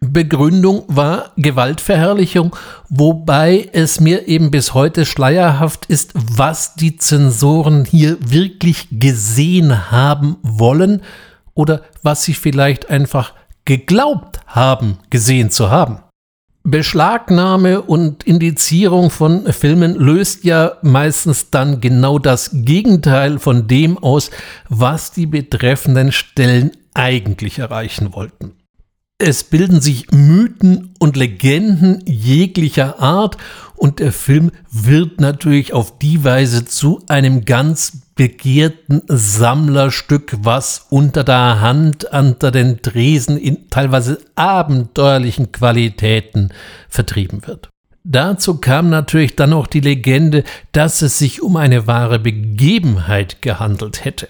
Begründung 0.00 0.84
war 0.86 1.32
Gewaltverherrlichung, 1.36 2.54
wobei 2.88 3.68
es 3.72 4.00
mir 4.00 4.28
eben 4.28 4.52
bis 4.52 4.72
heute 4.72 5.04
schleierhaft 5.04 5.86
ist, 5.86 6.12
was 6.14 6.74
die 6.76 6.96
Zensoren 6.96 7.84
hier 7.84 8.16
wirklich 8.20 8.86
gesehen 8.92 9.90
haben 9.90 10.36
wollen 10.42 11.02
oder 11.54 11.82
was 12.04 12.22
sie 12.22 12.34
vielleicht 12.34 12.88
einfach 12.90 13.34
geglaubt 13.64 14.40
haben, 14.46 14.98
gesehen 15.10 15.50
zu 15.50 15.70
haben. 15.70 15.98
Beschlagnahme 16.62 17.82
und 17.82 18.24
Indizierung 18.24 19.10
von 19.10 19.52
Filmen 19.52 19.94
löst 19.94 20.44
ja 20.44 20.72
meistens 20.82 21.50
dann 21.50 21.80
genau 21.80 22.18
das 22.18 22.50
Gegenteil 22.52 23.38
von 23.38 23.66
dem 23.66 23.98
aus, 23.98 24.30
was 24.68 25.10
die 25.12 25.26
betreffenden 25.26 26.12
Stellen 26.12 26.72
eigentlich 26.98 27.60
erreichen 27.60 28.12
wollten. 28.12 28.56
Es 29.20 29.42
bilden 29.44 29.80
sich 29.80 30.10
Mythen 30.12 30.94
und 30.98 31.16
Legenden 31.16 32.02
jeglicher 32.06 33.00
Art 33.00 33.36
und 33.76 33.98
der 33.98 34.12
Film 34.12 34.52
wird 34.70 35.20
natürlich 35.20 35.72
auf 35.72 35.98
die 35.98 36.22
Weise 36.22 36.64
zu 36.64 37.02
einem 37.08 37.44
ganz 37.44 38.02
begehrten 38.14 39.02
Sammlerstück, 39.08 40.36
was 40.42 40.86
unter 40.90 41.24
der 41.24 41.60
Hand, 41.60 42.04
unter 42.04 42.50
den 42.50 42.82
Tresen 42.82 43.38
in 43.38 43.70
teilweise 43.70 44.18
abenteuerlichen 44.36 45.50
Qualitäten 45.50 46.52
vertrieben 46.88 47.46
wird. 47.46 47.70
Dazu 48.04 48.58
kam 48.58 48.88
natürlich 48.88 49.36
dann 49.36 49.52
auch 49.52 49.66
die 49.66 49.80
Legende, 49.80 50.44
dass 50.72 51.02
es 51.02 51.18
sich 51.18 51.42
um 51.42 51.56
eine 51.56 51.86
wahre 51.86 52.18
Begebenheit 52.18 53.42
gehandelt 53.42 54.04
hätte. 54.04 54.28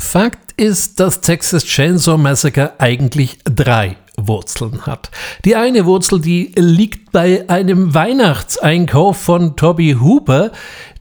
Fakt 0.00 0.52
ist, 0.56 1.00
dass 1.00 1.20
Texas 1.20 1.64
Chainsaw 1.64 2.16
Massacre 2.16 2.74
eigentlich 2.78 3.38
drei 3.44 3.96
Wurzeln 4.16 4.86
hat. 4.86 5.10
Die 5.44 5.56
eine 5.56 5.86
Wurzel, 5.86 6.20
die 6.20 6.52
liegt 6.56 7.10
bei 7.10 7.48
einem 7.48 7.94
Weihnachtseinkauf 7.94 9.16
von 9.16 9.56
Toby 9.56 9.96
Hooper, 10.00 10.52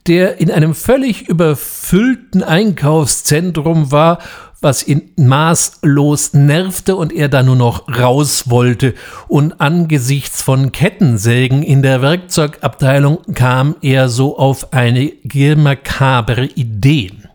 der 0.08 0.40
in 0.40 0.50
einem 0.50 0.74
völlig 0.74 1.30
überfüllten 1.30 2.42
Einkaufszentrum 2.42 3.92
war, 3.92 4.20
was 4.62 4.88
ihn 4.88 5.12
maßlos 5.16 6.34
nervte 6.34 6.96
und 6.96 7.14
er 7.14 7.30
da 7.30 7.44
nur 7.44 7.56
noch 7.56 7.88
raus 7.88 8.50
wollte. 8.50 8.96
Und 9.28 9.62
angesichts 9.62 10.42
von 10.42 10.72
Kettensägen 10.72 11.62
in 11.62 11.84
der 11.84 12.02
Werkzeugabteilung 12.02 13.20
kam 13.36 13.76
er 13.82 14.10
so 14.10 14.38
auf 14.38 14.74
einige 14.74 15.56
makabre 15.56 16.46
Ideen. 16.46 17.28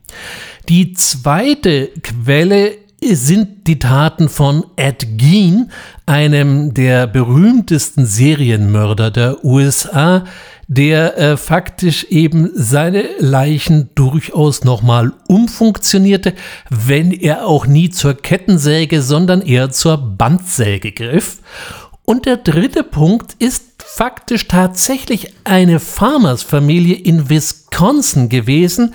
Die 0.68 0.92
zweite 0.94 1.88
Quelle 2.02 2.76
sind 3.04 3.66
die 3.66 3.80
Taten 3.80 4.28
von 4.28 4.64
Ed 4.76 5.18
Gein, 5.18 5.72
einem 6.06 6.72
der 6.72 7.08
berühmtesten 7.08 8.06
Serienmörder 8.06 9.10
der 9.10 9.44
USA, 9.44 10.24
der 10.68 11.18
äh, 11.18 11.36
faktisch 11.36 12.04
eben 12.04 12.50
seine 12.54 13.04
Leichen 13.18 13.90
durchaus 13.96 14.62
nochmal 14.62 15.12
umfunktionierte, 15.26 16.34
wenn 16.70 17.10
er 17.10 17.46
auch 17.46 17.66
nie 17.66 17.90
zur 17.90 18.14
Kettensäge, 18.14 19.02
sondern 19.02 19.42
eher 19.42 19.70
zur 19.70 19.98
Bandsäge 19.98 20.92
griff. 20.92 21.38
Und 22.04 22.26
der 22.26 22.36
dritte 22.36 22.84
Punkt 22.84 23.34
ist 23.38 23.64
faktisch 23.78 24.48
tatsächlich 24.48 25.34
eine 25.44 25.80
Farmersfamilie 25.80 26.94
in 26.94 27.28
Wisconsin 27.28 28.28
gewesen, 28.28 28.94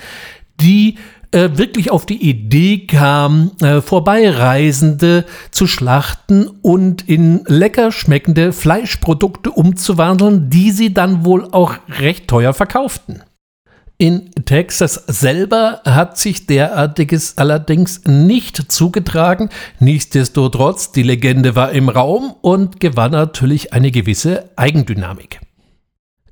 die 0.62 0.98
äh, 1.32 1.50
wirklich 1.54 1.92
auf 1.92 2.06
die 2.06 2.30
Idee 2.30 2.86
kam, 2.86 3.52
äh, 3.62 3.82
Vorbeireisende 3.82 5.26
zu 5.52 5.68
schlachten 5.68 6.48
und 6.62 7.08
in 7.08 7.44
lecker 7.48 7.92
schmeckende 7.92 8.54
Fleischprodukte 8.54 9.52
umzuwandeln, 9.52 10.50
die 10.50 10.72
sie 10.72 10.94
dann 10.94 11.26
wohl 11.26 11.48
auch 11.52 11.76
recht 11.90 12.28
teuer 12.28 12.54
verkauften. 12.54 13.24
In 14.00 14.30
Texas 14.46 15.06
selber 15.08 15.82
hat 15.84 16.20
sich 16.20 16.46
derartiges 16.46 17.38
allerdings 17.40 18.02
nicht 18.06 18.72
zugetragen. 18.72 19.50
Nichtsdestotrotz, 19.80 20.92
die 20.92 21.02
Legende 21.02 21.56
war 21.56 21.72
im 21.72 21.90
Raum 21.90 22.36
und 22.42 22.80
gewann 22.80 23.14
natürlich 23.14 23.74
eine 23.74 23.90
gewisse 23.90 24.52
Eigendynamik. 24.56 25.40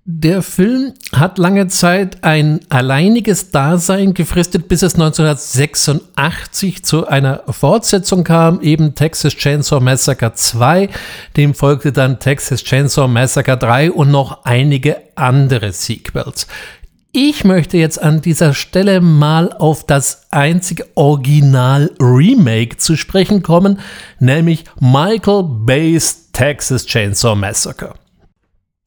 Der 0.07 0.43
Film 0.43 0.93
hat 1.13 1.39
lange 1.39 1.67
Zeit 1.67 2.23
ein 2.23 2.59
alleiniges 2.69 3.49
Dasein 3.49 4.13
gefristet, 4.13 4.67
bis 4.67 4.83
es 4.83 4.93
1986 4.93 6.85
zu 6.85 7.07
einer 7.07 7.41
Fortsetzung 7.49 8.23
kam, 8.23 8.61
eben 8.61 8.93
Texas 8.93 9.33
Chainsaw 9.33 9.79
Massacre 9.79 10.31
2. 10.31 10.89
Dem 11.37 11.55
folgte 11.55 11.91
dann 11.91 12.19
Texas 12.19 12.63
Chainsaw 12.63 13.07
Massacre 13.07 13.57
3 13.57 13.93
und 13.93 14.11
noch 14.11 14.45
einige 14.45 15.01
andere 15.15 15.71
Sequels. 15.71 16.45
Ich 17.11 17.43
möchte 17.43 17.77
jetzt 17.77 17.99
an 17.99 18.21
dieser 18.21 18.53
Stelle 18.53 19.01
mal 19.01 19.53
auf 19.53 19.87
das 19.87 20.27
einzige 20.29 20.85
Original-Remake 20.93 22.77
zu 22.77 22.95
sprechen 22.95 23.41
kommen, 23.41 23.79
nämlich 24.19 24.65
Michael 24.79 25.45
Bay's 25.65 26.31
Texas 26.31 26.85
Chainsaw 26.85 27.33
Massacre. 27.33 27.95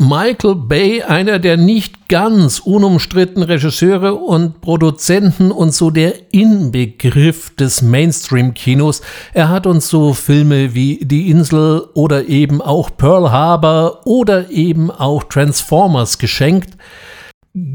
Michael 0.00 0.54
Bay, 0.54 1.02
einer 1.02 1.40
der 1.40 1.56
nicht 1.56 2.08
ganz 2.08 2.60
unumstrittenen 2.60 3.42
Regisseure 3.42 4.14
und 4.14 4.60
Produzenten 4.60 5.50
und 5.50 5.74
so 5.74 5.90
der 5.90 6.32
Inbegriff 6.32 7.52
des 7.56 7.82
Mainstream-Kinos. 7.82 9.02
Er 9.34 9.48
hat 9.48 9.66
uns 9.66 9.88
so 9.88 10.14
Filme 10.14 10.72
wie 10.72 11.00
Die 11.02 11.28
Insel 11.28 11.88
oder 11.94 12.28
eben 12.28 12.62
auch 12.62 12.90
Pearl 12.96 13.32
Harbor 13.32 14.06
oder 14.06 14.48
eben 14.50 14.92
auch 14.92 15.24
Transformers 15.24 16.18
geschenkt 16.18 16.76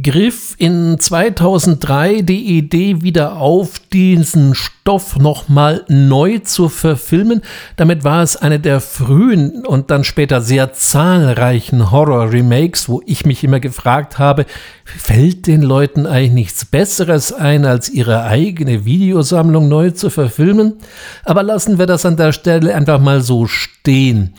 griff 0.03 0.55
in 0.57 0.97
2003 0.99 2.21
die 2.21 2.57
Idee 2.57 3.01
wieder 3.01 3.37
auf, 3.37 3.79
diesen 3.91 4.55
Stoff 4.55 5.17
nochmal 5.17 5.85
neu 5.87 6.39
zu 6.39 6.69
verfilmen. 6.69 7.41
Damit 7.75 8.03
war 8.03 8.21
es 8.21 8.35
eine 8.35 8.59
der 8.59 8.81
frühen 8.81 9.65
und 9.65 9.91
dann 9.91 10.03
später 10.03 10.41
sehr 10.41 10.73
zahlreichen 10.73 11.91
Horror-Remakes, 11.91 12.89
wo 12.89 13.01
ich 13.05 13.25
mich 13.25 13.43
immer 13.43 13.59
gefragt 13.59 14.19
habe, 14.19 14.45
fällt 14.85 15.47
den 15.47 15.61
Leuten 15.61 16.05
eigentlich 16.05 16.33
nichts 16.33 16.65
Besseres 16.65 17.33
ein, 17.33 17.65
als 17.65 17.89
ihre 17.89 18.23
eigene 18.23 18.85
Videosammlung 18.85 19.67
neu 19.69 19.91
zu 19.91 20.09
verfilmen? 20.09 20.75
Aber 21.23 21.43
lassen 21.43 21.79
wir 21.79 21.85
das 21.85 22.05
an 22.05 22.17
der 22.17 22.31
Stelle 22.31 22.75
einfach 22.75 22.99
mal 22.99 23.21
so 23.21 23.47
stehen. 23.47 24.33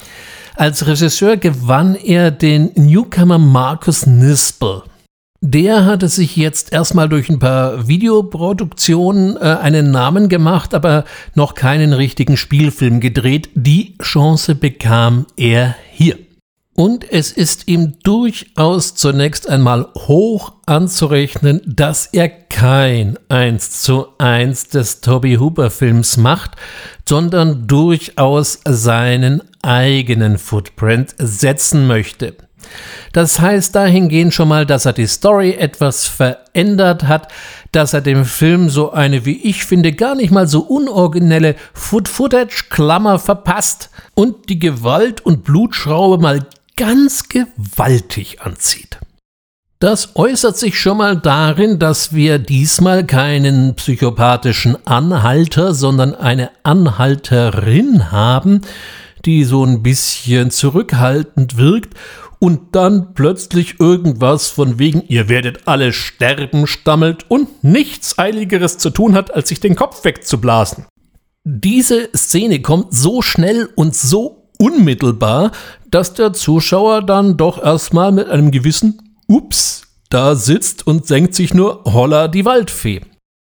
Als 0.56 0.86
Regisseur 0.86 1.36
gewann 1.36 1.96
er 1.96 2.30
den 2.30 2.70
Newcomer 2.76 3.38
Marcus 3.38 4.06
Nispel. 4.06 4.82
Der 5.46 5.84
hatte 5.84 6.08
sich 6.08 6.36
jetzt 6.36 6.72
erstmal 6.72 7.06
durch 7.06 7.28
ein 7.28 7.38
paar 7.38 7.86
Videoproduktionen 7.86 9.36
äh, 9.36 9.40
einen 9.40 9.90
Namen 9.90 10.30
gemacht, 10.30 10.72
aber 10.72 11.04
noch 11.34 11.54
keinen 11.54 11.92
richtigen 11.92 12.38
Spielfilm 12.38 12.98
gedreht. 12.98 13.50
Die 13.54 13.94
Chance 13.98 14.54
bekam 14.54 15.26
er 15.36 15.76
hier. 15.92 16.16
Und 16.72 17.04
es 17.12 17.30
ist 17.30 17.68
ihm 17.68 17.98
durchaus 18.02 18.94
zunächst 18.94 19.46
einmal 19.46 19.88
hoch 19.94 20.54
anzurechnen, 20.64 21.60
dass 21.66 22.06
er 22.06 22.30
kein 22.30 23.18
1 23.28 23.82
zu 23.82 24.06
1 24.16 24.68
des 24.68 25.02
Toby 25.02 25.34
Hooper 25.34 25.68
Films 25.68 26.16
macht, 26.16 26.52
sondern 27.06 27.66
durchaus 27.66 28.60
seinen 28.64 29.42
eigenen 29.60 30.38
Footprint 30.38 31.14
setzen 31.18 31.86
möchte. 31.86 32.34
Das 33.12 33.40
heißt 33.40 33.74
dahingehend 33.74 34.34
schon 34.34 34.48
mal, 34.48 34.66
dass 34.66 34.86
er 34.86 34.92
die 34.92 35.06
Story 35.06 35.52
etwas 35.52 36.06
verändert 36.06 37.04
hat, 37.04 37.28
dass 37.72 37.94
er 37.94 38.00
dem 38.00 38.24
Film 38.24 38.68
so 38.68 38.92
eine, 38.92 39.24
wie 39.24 39.42
ich 39.42 39.64
finde, 39.64 39.92
gar 39.92 40.14
nicht 40.14 40.30
mal 40.30 40.46
so 40.46 40.60
unoriginelle 40.60 41.56
Foot-Footage-Klammer 41.74 43.18
verpasst 43.18 43.90
und 44.14 44.48
die 44.48 44.58
Gewalt- 44.58 45.20
und 45.20 45.44
Blutschraube 45.44 46.22
mal 46.22 46.46
ganz 46.76 47.28
gewaltig 47.28 48.42
anzieht. 48.42 48.98
Das 49.84 50.16
äußert 50.16 50.56
sich 50.56 50.80
schon 50.80 50.96
mal 50.96 51.16
darin, 51.16 51.78
dass 51.78 52.14
wir 52.14 52.38
diesmal 52.38 53.04
keinen 53.04 53.74
psychopathischen 53.74 54.78
Anhalter, 54.86 55.74
sondern 55.74 56.14
eine 56.14 56.50
Anhalterin 56.62 58.10
haben, 58.10 58.62
die 59.26 59.44
so 59.44 59.64
ein 59.64 59.82
bisschen 59.82 60.50
zurückhaltend 60.50 61.56
wirkt 61.56 61.98
und 62.38 62.74
dann 62.74 63.14
plötzlich 63.14 63.80
irgendwas 63.80 64.48
von 64.48 64.78
wegen, 64.78 65.02
ihr 65.08 65.28
werdet 65.28 65.66
alle 65.66 65.92
sterben, 65.92 66.66
stammelt 66.66 67.30
und 67.30 67.64
nichts 67.64 68.18
Eiligeres 68.18 68.78
zu 68.78 68.90
tun 68.90 69.14
hat, 69.14 69.34
als 69.34 69.48
sich 69.48 69.60
den 69.60 69.76
Kopf 69.76 70.04
wegzublasen. 70.04 70.86
Diese 71.44 72.08
Szene 72.16 72.62
kommt 72.62 72.94
so 72.94 73.20
schnell 73.20 73.68
und 73.74 73.94
so 73.94 74.48
unmittelbar, 74.58 75.52
dass 75.90 76.14
der 76.14 76.32
Zuschauer 76.32 77.02
dann 77.02 77.36
doch 77.36 77.62
erstmal 77.62 78.12
mit 78.12 78.28
einem 78.28 78.50
gewissen 78.50 79.16
Ups 79.26 79.82
da 80.10 80.34
sitzt 80.36 80.86
und 80.86 81.06
senkt 81.06 81.34
sich 81.34 81.54
nur 81.54 81.84
Holla 81.84 82.28
die 82.28 82.44
Waldfee. 82.44 83.02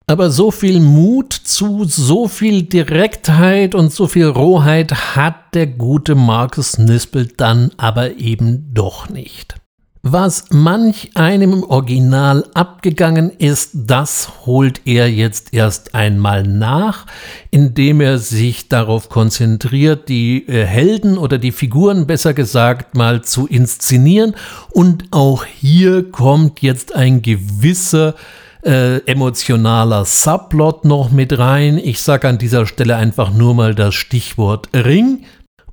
Aber 0.09 0.31
so 0.31 0.49
viel 0.49 0.79
Mut 0.79 1.33
zu 1.33 1.83
so 1.83 2.27
viel 2.27 2.63
Direktheit 2.63 3.75
und 3.75 3.93
so 3.93 4.07
viel 4.07 4.25
Rohheit 4.25 5.15
hat 5.15 5.53
der 5.53 5.67
gute 5.67 6.15
Marcus 6.15 6.79
Nispel 6.79 7.27
dann 7.37 7.69
aber 7.77 8.17
eben 8.17 8.73
doch 8.73 9.07
nicht. 9.09 9.53
Was 10.01 10.45
manch 10.49 11.11
einem 11.13 11.53
im 11.53 11.63
Original 11.63 12.43
abgegangen 12.55 13.29
ist, 13.29 13.69
das 13.75 14.47
holt 14.47 14.81
er 14.85 15.11
jetzt 15.11 15.53
erst 15.53 15.93
einmal 15.93 16.41
nach, 16.41 17.05
indem 17.51 18.01
er 18.01 18.17
sich 18.17 18.67
darauf 18.67 19.09
konzentriert, 19.09 20.09
die 20.09 20.47
äh, 20.47 20.65
Helden 20.65 21.19
oder 21.19 21.37
die 21.37 21.51
Figuren 21.51 22.07
besser 22.07 22.33
gesagt 22.33 22.95
mal 22.95 23.23
zu 23.23 23.45
inszenieren. 23.45 24.35
Und 24.71 25.03
auch 25.11 25.45
hier 25.45 26.09
kommt 26.09 26.63
jetzt 26.63 26.95
ein 26.95 27.21
gewisser 27.21 28.15
äh, 28.63 28.97
emotionaler 29.05 30.05
Subplot 30.05 30.85
noch 30.85 31.11
mit 31.11 31.37
rein. 31.37 31.77
Ich 31.77 32.01
sage 32.01 32.27
an 32.27 32.37
dieser 32.37 32.65
Stelle 32.65 32.95
einfach 32.95 33.31
nur 33.33 33.55
mal 33.55 33.75
das 33.75 33.95
Stichwort 33.95 34.69
Ring. 34.73 35.25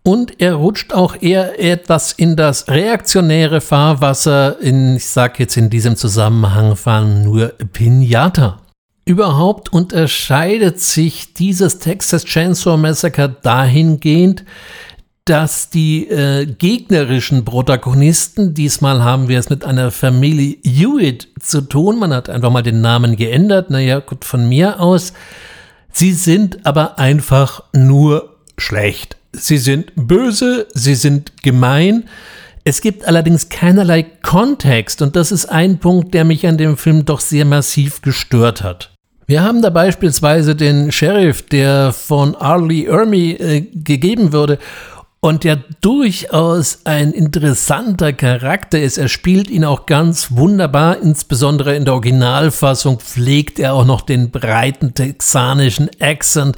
Und 0.03 0.41
er 0.41 0.55
rutscht 0.55 0.93
auch 0.93 1.21
eher 1.21 1.59
etwas 1.61 2.13
in 2.13 2.37
das 2.37 2.69
reaktionäre 2.69 3.61
Fahrwasser, 3.61 4.61
in, 4.61 4.97
ich 4.97 5.07
sage 5.07 5.35
jetzt 5.39 5.57
in 5.57 5.69
diesem 5.69 5.97
Zusammenhang 5.97 6.77
von 6.77 7.25
nur 7.25 7.49
Pinata. 7.73 8.61
Überhaupt 9.05 9.73
unterscheidet 9.73 10.81
sich 10.81 11.35
dieses 11.35 11.81
Texas 11.81 12.25
Chainsaw 12.25 12.77
Massacre 12.77 13.37
dahingehend, 13.43 14.45
dass 15.27 15.71
die 15.71 16.09
äh, 16.09 16.47
gegnerischen 16.47 17.45
Protagonisten, 17.45 18.55
diesmal 18.55 19.03
haben 19.03 19.29
wir 19.29 19.41
es 19.41 19.51
mit 19.51 19.65
einer 19.65 19.91
Familie 19.91 20.57
Hewitt 20.63 21.29
zu 21.41 21.63
tun, 21.63 21.99
man 21.99 22.15
hat 22.15 22.31
einfach 22.31 22.51
mal 22.51 22.63
den 22.63 22.81
Namen 22.81 23.17
geändert, 23.17 23.69
naja, 23.69 23.99
gut, 23.99 24.25
von 24.25 24.49
mir 24.49 24.81
aus, 24.81 25.13
sie 25.93 26.13
sind 26.13 26.65
aber 26.65 27.01
einfach 27.01 27.65
nur 27.73 28.37
schlecht. 28.57 29.17
Sie 29.33 29.59
sind 29.59 29.93
böse, 29.97 30.69
sie 30.73 30.95
sind 30.95 31.43
gemein. 31.43 32.05
Es 32.63 32.81
gibt 32.81 33.07
allerdings 33.07 33.49
keinerlei 33.49 34.05
Kontext 34.05 35.03
und 35.03 35.17
das 35.17 35.33
ist 35.33 35.47
ein 35.47 35.79
Punkt, 35.79 36.15
der 36.15 36.25
mich 36.25 36.47
an 36.47 36.57
dem 36.57 36.77
Film 36.77 37.05
doch 37.05 37.21
sehr 37.21 37.45
massiv 37.45 38.01
gestört 38.01 38.63
hat. 38.63 38.93
Wir 39.27 39.43
haben 39.43 39.61
da 39.61 39.71
beispielsweise 39.71 40.55
den 40.55 40.93
Sheriff, 40.93 41.43
der 41.43 41.93
von 41.93 42.37
Arlie 42.37 42.87
Ermy 42.87 43.33
äh, 43.33 43.61
gegeben 43.63 44.33
wurde 44.33 44.59
und 45.27 45.43
der 45.43 45.59
durchaus 45.81 46.83
ein 46.85 47.13
interessanter 47.13 48.13
Charakter 48.13 48.81
ist. 48.81 48.97
Er 48.97 49.09
spielt 49.09 49.51
ihn 49.51 49.65
auch 49.65 49.87
ganz 49.87 50.29
wunderbar, 50.31 51.03
insbesondere 51.03 51.75
in 51.75 51.85
der 51.85 51.95
Originalfassung 51.95 53.01
pflegt 53.01 53.59
er 53.59 53.75
auch 53.75 53.85
noch 53.85 54.03
den 54.03 54.31
breiten 54.31 54.95
texanischen 54.95 55.91
Accent, 56.01 56.57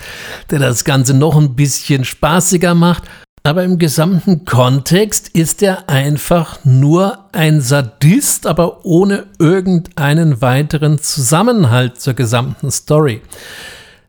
der 0.50 0.58
das 0.58 0.84
Ganze 0.84 1.14
noch 1.14 1.38
ein 1.38 1.56
bisschen 1.56 2.04
spaßiger 2.04 2.74
macht. 2.74 3.04
Aber 3.42 3.64
im 3.64 3.78
gesamten 3.78 4.44
Kontext 4.44 5.28
ist 5.28 5.62
er 5.62 5.88
einfach 5.88 6.58
nur 6.64 7.24
ein 7.32 7.62
Sadist, 7.62 8.46
aber 8.46 8.84
ohne 8.84 9.28
irgendeinen 9.38 10.42
weiteren 10.42 10.98
Zusammenhalt 10.98 11.98
zur 11.98 12.12
gesamten 12.12 12.70
Story. 12.70 13.22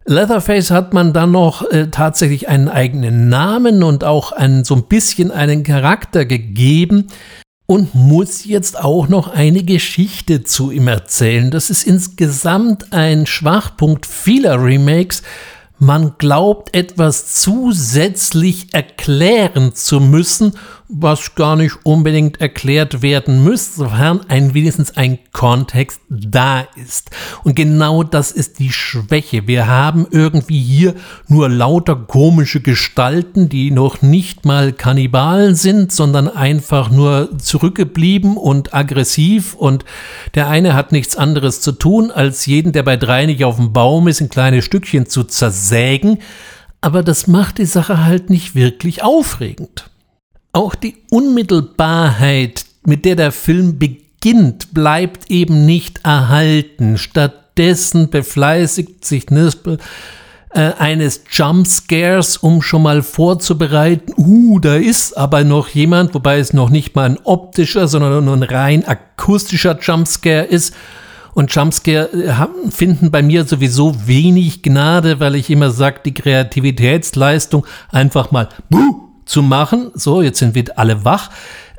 Leatherface 0.09 0.71
hat 0.71 0.91
man 0.91 1.13
dann 1.13 1.31
noch 1.31 1.69
äh, 1.69 1.87
tatsächlich 1.91 2.49
einen 2.49 2.67
eigenen 2.67 3.29
Namen 3.29 3.83
und 3.83 4.03
auch 4.03 4.31
einen, 4.31 4.63
so 4.63 4.73
ein 4.73 4.85
bisschen 4.85 5.29
einen 5.29 5.63
Charakter 5.63 6.25
gegeben. 6.25 7.07
und 7.67 7.93
muss 7.93 8.45
jetzt 8.45 8.79
auch 8.79 9.07
noch 9.07 9.27
eine 9.27 9.63
Geschichte 9.63 10.43
zu 10.43 10.71
ihm 10.71 10.87
erzählen. 10.87 11.51
Das 11.51 11.69
ist 11.69 11.83
insgesamt 11.83 12.91
ein 12.91 13.27
Schwachpunkt 13.27 14.07
vieler 14.07 14.63
Remakes, 14.63 15.21
man 15.77 16.15
glaubt 16.17 16.75
etwas 16.75 17.35
zusätzlich 17.41 18.73
erklären 18.73 19.75
zu 19.75 20.01
müssen, 20.01 20.53
was 20.91 21.35
gar 21.35 21.55
nicht 21.55 21.77
unbedingt 21.83 22.41
erklärt 22.41 23.03
werden 23.03 23.43
müsste, 23.43 23.83
sofern 23.83 24.21
ein 24.27 24.55
wenigstens 24.55 24.97
ein 24.97 25.19
Kontext 25.31 26.01
da 26.09 26.61
ist. 26.75 27.11
Und 27.43 27.55
genau 27.55 28.01
das 28.01 28.31
ist 28.31 28.57
die 28.57 28.71
Schwäche. 28.71 29.45
Wir 29.45 29.67
haben 29.67 30.07
irgendwie 30.09 30.59
hier 30.59 30.95
nur 31.27 31.47
lauter 31.47 31.95
komische 31.95 32.59
Gestalten, 32.59 33.49
die 33.49 33.69
noch 33.69 34.01
nicht 34.01 34.45
mal 34.45 34.73
Kannibalen 34.73 35.53
sind, 35.53 35.91
sondern 35.91 36.27
einfach 36.27 36.89
nur 36.89 37.37
zurückgeblieben 37.37 38.35
und 38.35 38.73
aggressiv. 38.73 39.53
Und 39.53 39.85
der 40.33 40.49
eine 40.49 40.73
hat 40.73 40.91
nichts 40.91 41.15
anderes 41.15 41.61
zu 41.61 41.71
tun, 41.71 42.09
als 42.09 42.47
jeden, 42.47 42.71
der 42.71 42.81
bei 42.81 42.97
drei 42.97 43.27
nicht 43.27 43.45
auf 43.45 43.57
dem 43.57 43.73
Baum 43.73 44.07
ist, 44.07 44.21
in 44.21 44.29
kleine 44.29 44.63
Stückchen 44.63 45.05
zu 45.05 45.23
zersägen. 45.23 46.17
Aber 46.81 47.03
das 47.03 47.27
macht 47.27 47.59
die 47.59 47.65
Sache 47.65 48.03
halt 48.05 48.31
nicht 48.31 48.55
wirklich 48.55 49.03
aufregend. 49.03 49.88
Auch 50.51 50.75
die 50.75 50.95
Unmittelbarkeit, 51.11 52.65
mit 52.85 53.05
der 53.05 53.15
der 53.15 53.31
Film 53.31 53.77
beginnt, 53.77 54.73
bleibt 54.73 55.29
eben 55.29 55.65
nicht 55.65 56.01
erhalten. 56.03 56.97
Stattdessen 56.97 58.09
befleißigt 58.09 59.05
sich 59.05 59.29
Nispel 59.29 59.77
äh, 60.51 60.71
eines 60.79 61.21
Jumpscares, 61.31 62.37
um 62.37 62.61
schon 62.61 62.81
mal 62.81 63.03
vorzubereiten, 63.03 64.13
uh, 64.17 64.59
da 64.59 64.75
ist 64.75 65.15
aber 65.15 65.43
noch 65.43 65.69
jemand, 65.69 66.15
wobei 66.15 66.39
es 66.39 66.53
noch 66.53 66.71
nicht 66.71 66.95
mal 66.95 67.05
ein 67.05 67.19
optischer, 67.23 67.87
sondern 67.87 68.25
nur 68.25 68.35
ein 68.35 68.43
rein 68.43 68.87
akustischer 68.87 69.77
Jumpscare 69.79 70.45
ist. 70.45 70.73
Und 71.35 71.53
Jumpscare 71.53 72.11
äh, 72.11 72.71
finden 72.71 73.11
bei 73.11 73.21
mir 73.21 73.45
sowieso 73.45 74.07
wenig 74.07 74.63
Gnade, 74.63 75.19
weil 75.19 75.35
ich 75.35 75.51
immer 75.51 75.69
sage, 75.69 75.99
die 76.03 76.15
Kreativitätsleistung 76.15 77.67
einfach 77.91 78.31
mal 78.31 78.49
buh, 78.71 79.08
zu 79.29 79.43
machen, 79.43 79.91
so 79.93 80.21
jetzt 80.21 80.39
sind 80.39 80.55
wir 80.55 80.77
alle 80.77 81.05
wach, 81.05 81.29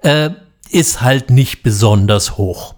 äh, 0.02 0.30
ist 0.70 1.02
halt 1.02 1.30
nicht 1.30 1.62
besonders 1.62 2.36
hoch. 2.38 2.74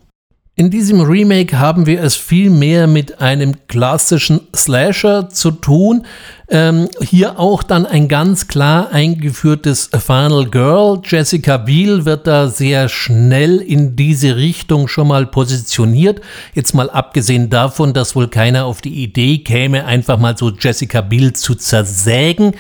In 0.54 0.70
diesem 0.70 1.00
Remake 1.00 1.58
haben 1.58 1.87
wir 1.87 2.02
es 2.02 2.14
viel 2.14 2.50
mehr 2.50 2.87
mit 2.87 3.22
einem 3.22 3.66
klassischen 3.68 4.40
Slasher 4.54 5.30
zu 5.30 5.50
tun. 5.50 6.04
Ähm, 6.50 6.88
hier 7.00 7.38
auch 7.38 7.62
dann 7.62 7.87
ein 7.87 8.06
ganz 8.06 8.48
klar 8.48 8.92
eingeführtes 8.92 9.88
Final 9.98 10.50
Girl. 10.50 11.00
Jessica 11.04 11.56
Biel 11.56 12.04
wird 12.04 12.26
da 12.26 12.48
sehr 12.48 12.90
schnell 12.90 13.58
in 13.58 13.96
diese 13.96 14.37
Richtung 14.37 14.88
schon 14.88 15.08
mal 15.08 15.24
positioniert. 15.24 16.20
Jetzt 16.54 16.74
mal 16.74 16.90
abgesehen 16.90 17.48
davon, 17.48 17.94
dass 17.94 18.14
wohl 18.14 18.28
keiner 18.28 18.66
auf 18.66 18.82
die 18.82 19.02
Idee 19.02 19.38
käme, 19.38 19.87
einfach 19.87 20.18
mal 20.18 20.37
so 20.37 20.50
Jessica 20.50 21.00
Biel 21.00 21.32
zu 21.32 21.54
zersägen. 21.54 22.52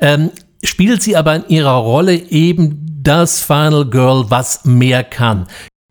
Ähm, 0.00 0.30
spielt 0.62 1.02
sie 1.02 1.16
aber 1.16 1.36
in 1.36 1.48
ihrer 1.48 1.76
Rolle 1.76 2.14
eben 2.14 3.00
das 3.02 3.40
Final 3.40 3.88
Girl, 3.88 4.26
was 4.28 4.64
mehr 4.64 5.04
kann. 5.04 5.46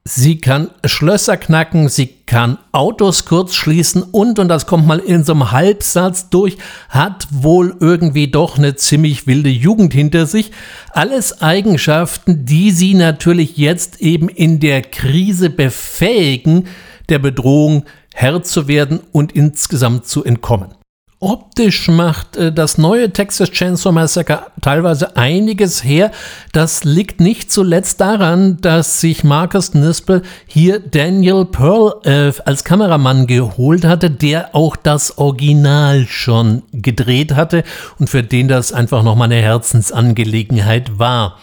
Sie 0.07 0.37
kann 0.37 0.69
Schlösser 0.85 1.35
knacken, 1.35 1.89
sie 1.89 2.05
kann 2.27 2.59
Autos 2.71 3.25
kurz 3.25 3.55
schließen 3.55 4.03
und, 4.03 4.37
und 4.37 4.49
das 4.49 4.67
kommt 4.67 4.85
mal 4.85 4.99
in 4.99 5.23
so 5.23 5.33
einem 5.33 5.51
Halbsatz 5.51 6.29
durch, 6.29 6.57
hat 6.89 7.27
wohl 7.31 7.75
irgendwie 7.79 8.27
doch 8.29 8.59
eine 8.59 8.75
ziemlich 8.75 9.25
wilde 9.25 9.49
Jugend 9.49 9.93
hinter 9.93 10.27
sich. 10.27 10.51
Alles 10.91 11.41
Eigenschaften, 11.41 12.45
die 12.45 12.69
sie 12.69 12.93
natürlich 12.93 13.57
jetzt 13.57 13.99
eben 13.99 14.29
in 14.29 14.59
der 14.59 14.83
Krise 14.83 15.49
befähigen, 15.49 16.67
der 17.09 17.17
Bedrohung 17.17 17.85
Herr 18.13 18.43
zu 18.43 18.67
werden 18.67 18.99
und 19.11 19.31
insgesamt 19.31 20.05
zu 20.05 20.23
entkommen. 20.23 20.75
Optisch 21.21 21.87
macht 21.87 22.35
äh, 22.35 22.51
das 22.51 22.77
neue 22.77 23.09
Texas 23.11 23.49
Chainsaw 23.49 23.93
Massacre 23.93 24.47
teilweise 24.61 25.15
einiges 25.15 25.81
her. 25.81 26.11
Das 26.51 26.83
liegt 26.83 27.21
nicht 27.21 27.53
zuletzt 27.53 28.01
daran, 28.01 28.57
dass 28.59 28.99
sich 28.99 29.23
Marcus 29.23 29.73
Nispel 29.73 30.23
hier 30.45 30.79
Daniel 30.79 31.45
Pearl 31.45 31.95
äh, 32.03 32.33
als 32.43 32.65
Kameramann 32.65 33.27
geholt 33.27 33.85
hatte, 33.85 34.11
der 34.11 34.53
auch 34.53 34.75
das 34.75 35.17
Original 35.17 36.05
schon 36.05 36.63
gedreht 36.73 37.33
hatte 37.33 37.63
und 37.97 38.09
für 38.09 38.21
den 38.21 38.49
das 38.49 38.73
einfach 38.73 39.01
nochmal 39.01 39.31
eine 39.31 39.41
Herzensangelegenheit 39.41 40.99
war. 40.99 41.39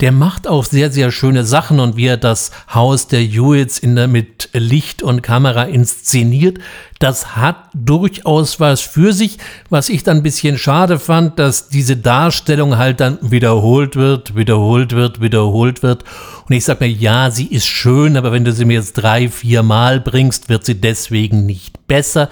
Der 0.00 0.12
macht 0.12 0.46
auch 0.46 0.64
sehr, 0.64 0.92
sehr 0.92 1.10
schöne 1.10 1.44
Sachen 1.44 1.80
und 1.80 1.96
wie 1.96 2.06
er 2.06 2.16
das 2.16 2.52
Haus 2.72 3.08
der 3.08 3.22
Hewitts 3.22 3.80
in 3.80 3.96
der, 3.96 4.06
mit 4.06 4.50
Licht 4.52 5.02
und 5.02 5.22
Kamera 5.22 5.64
inszeniert, 5.64 6.58
das 6.98 7.36
hat 7.36 7.68
durchaus 7.74 8.58
was 8.58 8.80
für 8.80 9.12
sich, 9.16 9.38
was 9.68 9.88
ich 9.88 10.04
dann 10.04 10.18
ein 10.18 10.22
bisschen 10.22 10.58
schade 10.58 11.00
fand, 11.00 11.38
dass 11.38 11.68
diese 11.68 11.96
Darstellung 11.96 12.78
halt 12.78 13.00
dann 13.00 13.18
wiederholt 13.20 13.96
wird, 13.96 14.36
wiederholt 14.36 14.92
wird, 14.92 15.20
wiederholt 15.20 15.82
wird. 15.82 16.04
Und 16.48 16.54
ich 16.54 16.64
sage 16.64 16.84
mir, 16.84 16.90
ja, 16.90 17.32
sie 17.32 17.46
ist 17.46 17.66
schön, 17.66 18.16
aber 18.16 18.30
wenn 18.30 18.44
du 18.44 18.52
sie 18.52 18.64
mir 18.64 18.74
jetzt 18.74 18.92
drei, 18.94 19.28
vier 19.28 19.64
Mal 19.64 20.00
bringst, 20.00 20.48
wird 20.48 20.64
sie 20.64 20.80
deswegen 20.80 21.44
nicht 21.44 21.88
besser. 21.88 22.30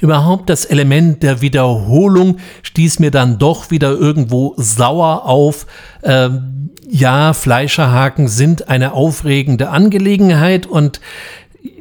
Überhaupt 0.00 0.50
das 0.50 0.64
Element 0.64 1.22
der 1.22 1.42
Wiederholung 1.42 2.38
stieß 2.64 2.98
mir 2.98 3.12
dann 3.12 3.38
doch 3.38 3.70
wieder 3.70 3.92
irgendwo 3.92 4.54
sauer 4.56 5.26
auf. 5.26 5.66
Ähm, 6.02 6.70
ja, 6.88 7.32
Fleischerhaken 7.34 8.26
sind 8.26 8.68
eine 8.68 8.94
aufregende 8.94 9.70
Angelegenheit 9.70 10.66
und 10.66 11.00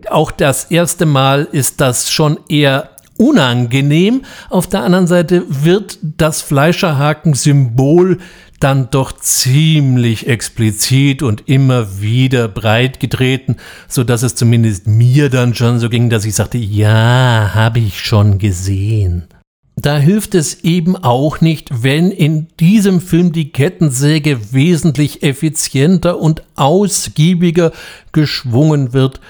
auch 0.10 0.32
das 0.32 0.66
erste 0.66 1.06
Mal 1.06 1.48
ist 1.52 1.82
das 1.82 2.12
schon 2.12 2.40
eher 2.48 2.91
unangenehm. 3.22 4.24
Auf 4.50 4.68
der 4.68 4.82
anderen 4.84 5.08
Seite 5.08 5.44
wird 5.48 6.00
das 6.02 6.42
Fleischerhaken-Symbol 6.42 8.18
dann 8.60 8.90
doch 8.92 9.12
ziemlich 9.12 10.28
explizit 10.28 11.24
und 11.24 11.48
immer 11.48 12.02
wieder 12.02 12.48
breit 12.48 13.00
getreten, 13.00 13.58
so 13.88 14.04
dass 14.04 14.24
es 14.24 14.36
zumindest 14.36 14.88
mir 14.88 15.30
dann 15.30 15.56
schon 15.56 15.80
so 15.80 15.90
ging, 15.90 16.10
dass 16.10 16.26
ich 16.26 16.36
sagte, 16.36 16.58
ja, 16.58 17.52
habe 17.54 17.80
ich 17.80 18.00
schon 18.00 18.38
gesehen. 18.38 19.28
Da 19.76 19.98
hilft 19.98 20.36
es 20.36 20.64
eben 20.64 20.96
auch 20.96 21.42
nicht, 21.42 21.84
wenn 21.84 22.12
in 22.12 22.48
diesem 22.60 23.02
Film 23.02 23.32
die 23.32 23.52
Kettensäge 23.52 24.54
wesentlich 24.54 25.24
effizienter 25.24 26.20
und 26.20 26.44
ausgiebiger 26.56 27.72
geschwungen 28.12 28.94
wird 28.94 29.22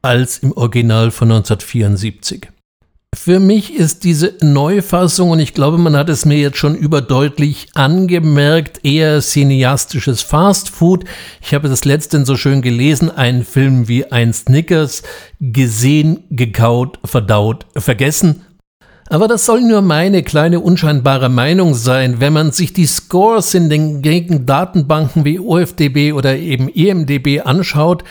als 0.00 0.38
im 0.38 0.52
Original 0.52 1.10
von 1.10 1.30
1974. 1.30 2.48
Für 3.14 3.40
mich 3.40 3.74
ist 3.74 4.04
diese 4.04 4.34
Neufassung, 4.42 5.30
und 5.30 5.40
ich 5.40 5.54
glaube, 5.54 5.78
man 5.78 5.96
hat 5.96 6.10
es 6.10 6.26
mir 6.26 6.36
jetzt 6.36 6.58
schon 6.58 6.74
überdeutlich 6.74 7.68
angemerkt, 7.74 8.84
eher 8.84 9.22
cineastisches 9.22 10.20
Fastfood. 10.20 11.04
Ich 11.40 11.54
habe 11.54 11.70
das 11.70 11.86
letztens 11.86 12.28
so 12.28 12.36
schön 12.36 12.60
gelesen, 12.60 13.10
ein 13.10 13.44
Film 13.44 13.88
wie 13.88 14.12
ein 14.12 14.34
Snickers, 14.34 15.02
gesehen, 15.40 16.24
gekaut, 16.28 16.98
verdaut, 17.02 17.64
vergessen. 17.74 18.44
Aber 19.10 19.26
das 19.26 19.46
soll 19.46 19.62
nur 19.62 19.80
meine 19.80 20.22
kleine 20.22 20.60
unscheinbare 20.60 21.30
Meinung 21.30 21.74
sein. 21.74 22.20
Wenn 22.20 22.34
man 22.34 22.52
sich 22.52 22.74
die 22.74 22.86
Scores 22.86 23.54
in 23.54 23.70
den 23.70 24.02
gängigen 24.02 24.44
Datenbanken 24.44 25.24
wie 25.24 25.40
OFDB 25.40 26.12
oder 26.12 26.36
eben 26.36 26.68
EMDB 26.68 27.40
anschaut, 27.40 28.04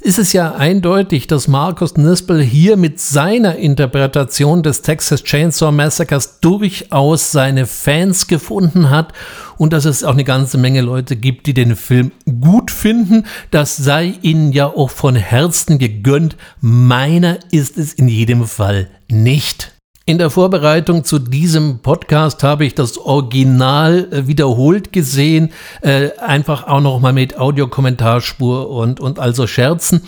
ist 0.00 0.18
es 0.18 0.32
ja 0.34 0.54
eindeutig, 0.54 1.26
dass 1.26 1.48
Markus 1.48 1.96
Nispel 1.96 2.42
hier 2.42 2.76
mit 2.76 3.00
seiner 3.00 3.56
Interpretation 3.56 4.62
des 4.62 4.82
Texas 4.82 5.24
Chainsaw 5.24 5.72
Massacres 5.72 6.40
durchaus 6.40 7.32
seine 7.32 7.66
Fans 7.66 8.26
gefunden 8.26 8.90
hat 8.90 9.12
und 9.56 9.72
dass 9.72 9.86
es 9.86 10.04
auch 10.04 10.12
eine 10.12 10.24
ganze 10.24 10.58
Menge 10.58 10.82
Leute 10.82 11.16
gibt, 11.16 11.46
die 11.46 11.54
den 11.54 11.76
Film 11.76 12.12
gut 12.40 12.70
finden. 12.70 13.24
Das 13.50 13.76
sei 13.76 14.14
ihnen 14.20 14.52
ja 14.52 14.66
auch 14.66 14.90
von 14.90 15.14
Herzen 15.14 15.78
gegönnt. 15.78 16.36
Meiner 16.60 17.38
ist 17.50 17.78
es 17.78 17.94
in 17.94 18.08
jedem 18.08 18.44
Fall 18.44 18.88
nicht. 19.08 19.71
In 20.04 20.18
der 20.18 20.30
Vorbereitung 20.30 21.04
zu 21.04 21.20
diesem 21.20 21.78
Podcast 21.78 22.42
habe 22.42 22.64
ich 22.64 22.74
das 22.74 22.98
Original 22.98 24.08
äh, 24.10 24.26
wiederholt 24.26 24.92
gesehen, 24.92 25.52
äh, 25.80 26.10
einfach 26.18 26.66
auch 26.66 26.80
noch 26.80 26.98
mal 26.98 27.12
mit 27.12 27.38
Audiokommentarspur 27.38 28.68
und, 28.68 28.98
und 28.98 29.20
also 29.20 29.46
Scherzen. 29.46 30.02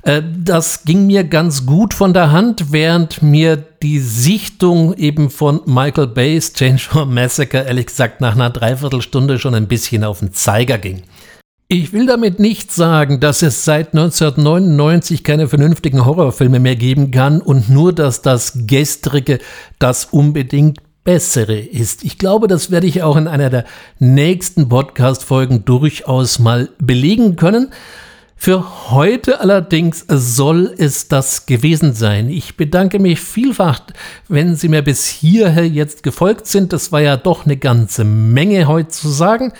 Äh, 0.00 0.22
das 0.42 0.84
ging 0.84 1.06
mir 1.06 1.24
ganz 1.24 1.66
gut 1.66 1.92
von 1.92 2.14
der 2.14 2.32
Hand, 2.32 2.72
während 2.72 3.22
mir 3.22 3.58
die 3.82 3.98
Sichtung 3.98 4.94
eben 4.94 5.28
von 5.28 5.60
Michael 5.66 6.06
Bay's 6.06 6.54
Chainsaw 6.54 7.04
Massacre 7.04 7.66
ehrlich 7.66 7.86
gesagt 7.86 8.22
nach 8.22 8.36
einer 8.36 8.48
Dreiviertelstunde 8.48 9.38
schon 9.38 9.54
ein 9.54 9.68
bisschen 9.68 10.04
auf 10.04 10.20
den 10.20 10.32
Zeiger 10.32 10.78
ging. 10.78 11.02
Ich 11.66 11.94
will 11.94 12.04
damit 12.04 12.40
nicht 12.40 12.72
sagen, 12.72 13.20
dass 13.20 13.40
es 13.40 13.64
seit 13.64 13.94
1999 13.94 15.24
keine 15.24 15.48
vernünftigen 15.48 16.04
Horrorfilme 16.04 16.60
mehr 16.60 16.76
geben 16.76 17.10
kann 17.10 17.40
und 17.40 17.70
nur, 17.70 17.94
dass 17.94 18.20
das 18.20 18.52
Gestrige 18.66 19.38
das 19.78 20.04
unbedingt 20.04 20.78
Bessere 21.04 21.58
ist. 21.58 22.04
Ich 22.04 22.18
glaube, 22.18 22.48
das 22.48 22.70
werde 22.70 22.86
ich 22.86 23.02
auch 23.02 23.16
in 23.16 23.28
einer 23.28 23.48
der 23.48 23.64
nächsten 23.98 24.68
Podcast-Folgen 24.68 25.64
durchaus 25.64 26.38
mal 26.38 26.68
belegen 26.78 27.36
können. 27.36 27.70
Für 28.36 28.90
heute 28.90 29.40
allerdings 29.40 30.04
soll 30.06 30.74
es 30.76 31.08
das 31.08 31.46
gewesen 31.46 31.94
sein. 31.94 32.28
Ich 32.28 32.58
bedanke 32.58 32.98
mich 32.98 33.20
vielfach, 33.20 33.80
wenn 34.28 34.54
Sie 34.54 34.68
mir 34.68 34.82
bis 34.82 35.06
hierher 35.06 35.66
jetzt 35.66 36.02
gefolgt 36.02 36.46
sind. 36.46 36.74
Das 36.74 36.92
war 36.92 37.00
ja 37.00 37.16
doch 37.16 37.46
eine 37.46 37.56
ganze 37.56 38.04
Menge 38.04 38.66
heute 38.66 38.88
zu 38.88 39.08
sagen 39.08 39.54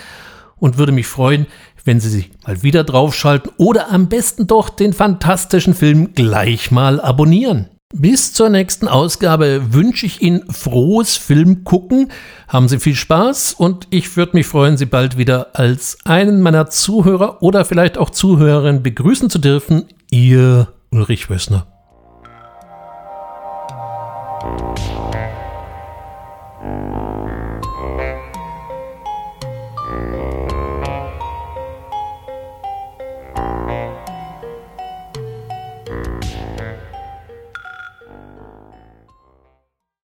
und 0.57 0.78
würde 0.78 0.93
mich 0.93 1.07
freuen, 1.07 1.47
wenn 1.85 2.01
Sie 2.01 2.09
sich 2.09 2.30
mal 2.47 2.62
wieder 2.62 2.85
draufschalten 2.85 3.53
oder 3.57 3.91
am 3.91 4.09
besten 4.09 4.47
doch 4.47 4.68
den 4.68 4.93
fantastischen 4.93 5.74
Film 5.74 6.14
gleich 6.14 6.70
mal 6.70 7.01
abonnieren. 7.01 7.68
Bis 7.97 8.32
zur 8.32 8.49
nächsten 8.49 8.89
Ausgabe 8.89 9.72
wünsche 9.72 10.07
ich 10.07 10.20
Ihnen 10.20 10.51
frohes 10.51 11.16
Filmgucken. 11.16 12.11
Haben 12.49 12.66
Sie 12.66 12.80
viel 12.80 12.97
Spaß 12.97 13.55
und 13.55 13.87
ich 13.91 14.16
würde 14.16 14.37
mich 14.37 14.49
freuen, 14.49 14.76
Sie 14.76 14.87
bald 14.87 15.16
wieder 15.16 15.55
als 15.55 15.99
einen 16.05 16.41
meiner 16.41 16.68
Zuhörer 16.68 17.41
oder 17.41 17.64
vielleicht 17.64 17.97
auch 17.97 18.11
Zuhörerinnen 18.11 18.82
begrüßen 18.82 19.30
zu 19.30 19.39
dürfen. 19.39 19.85
Ihr 20.11 20.68
Ulrich 20.91 21.30
Wössner. 21.30 21.68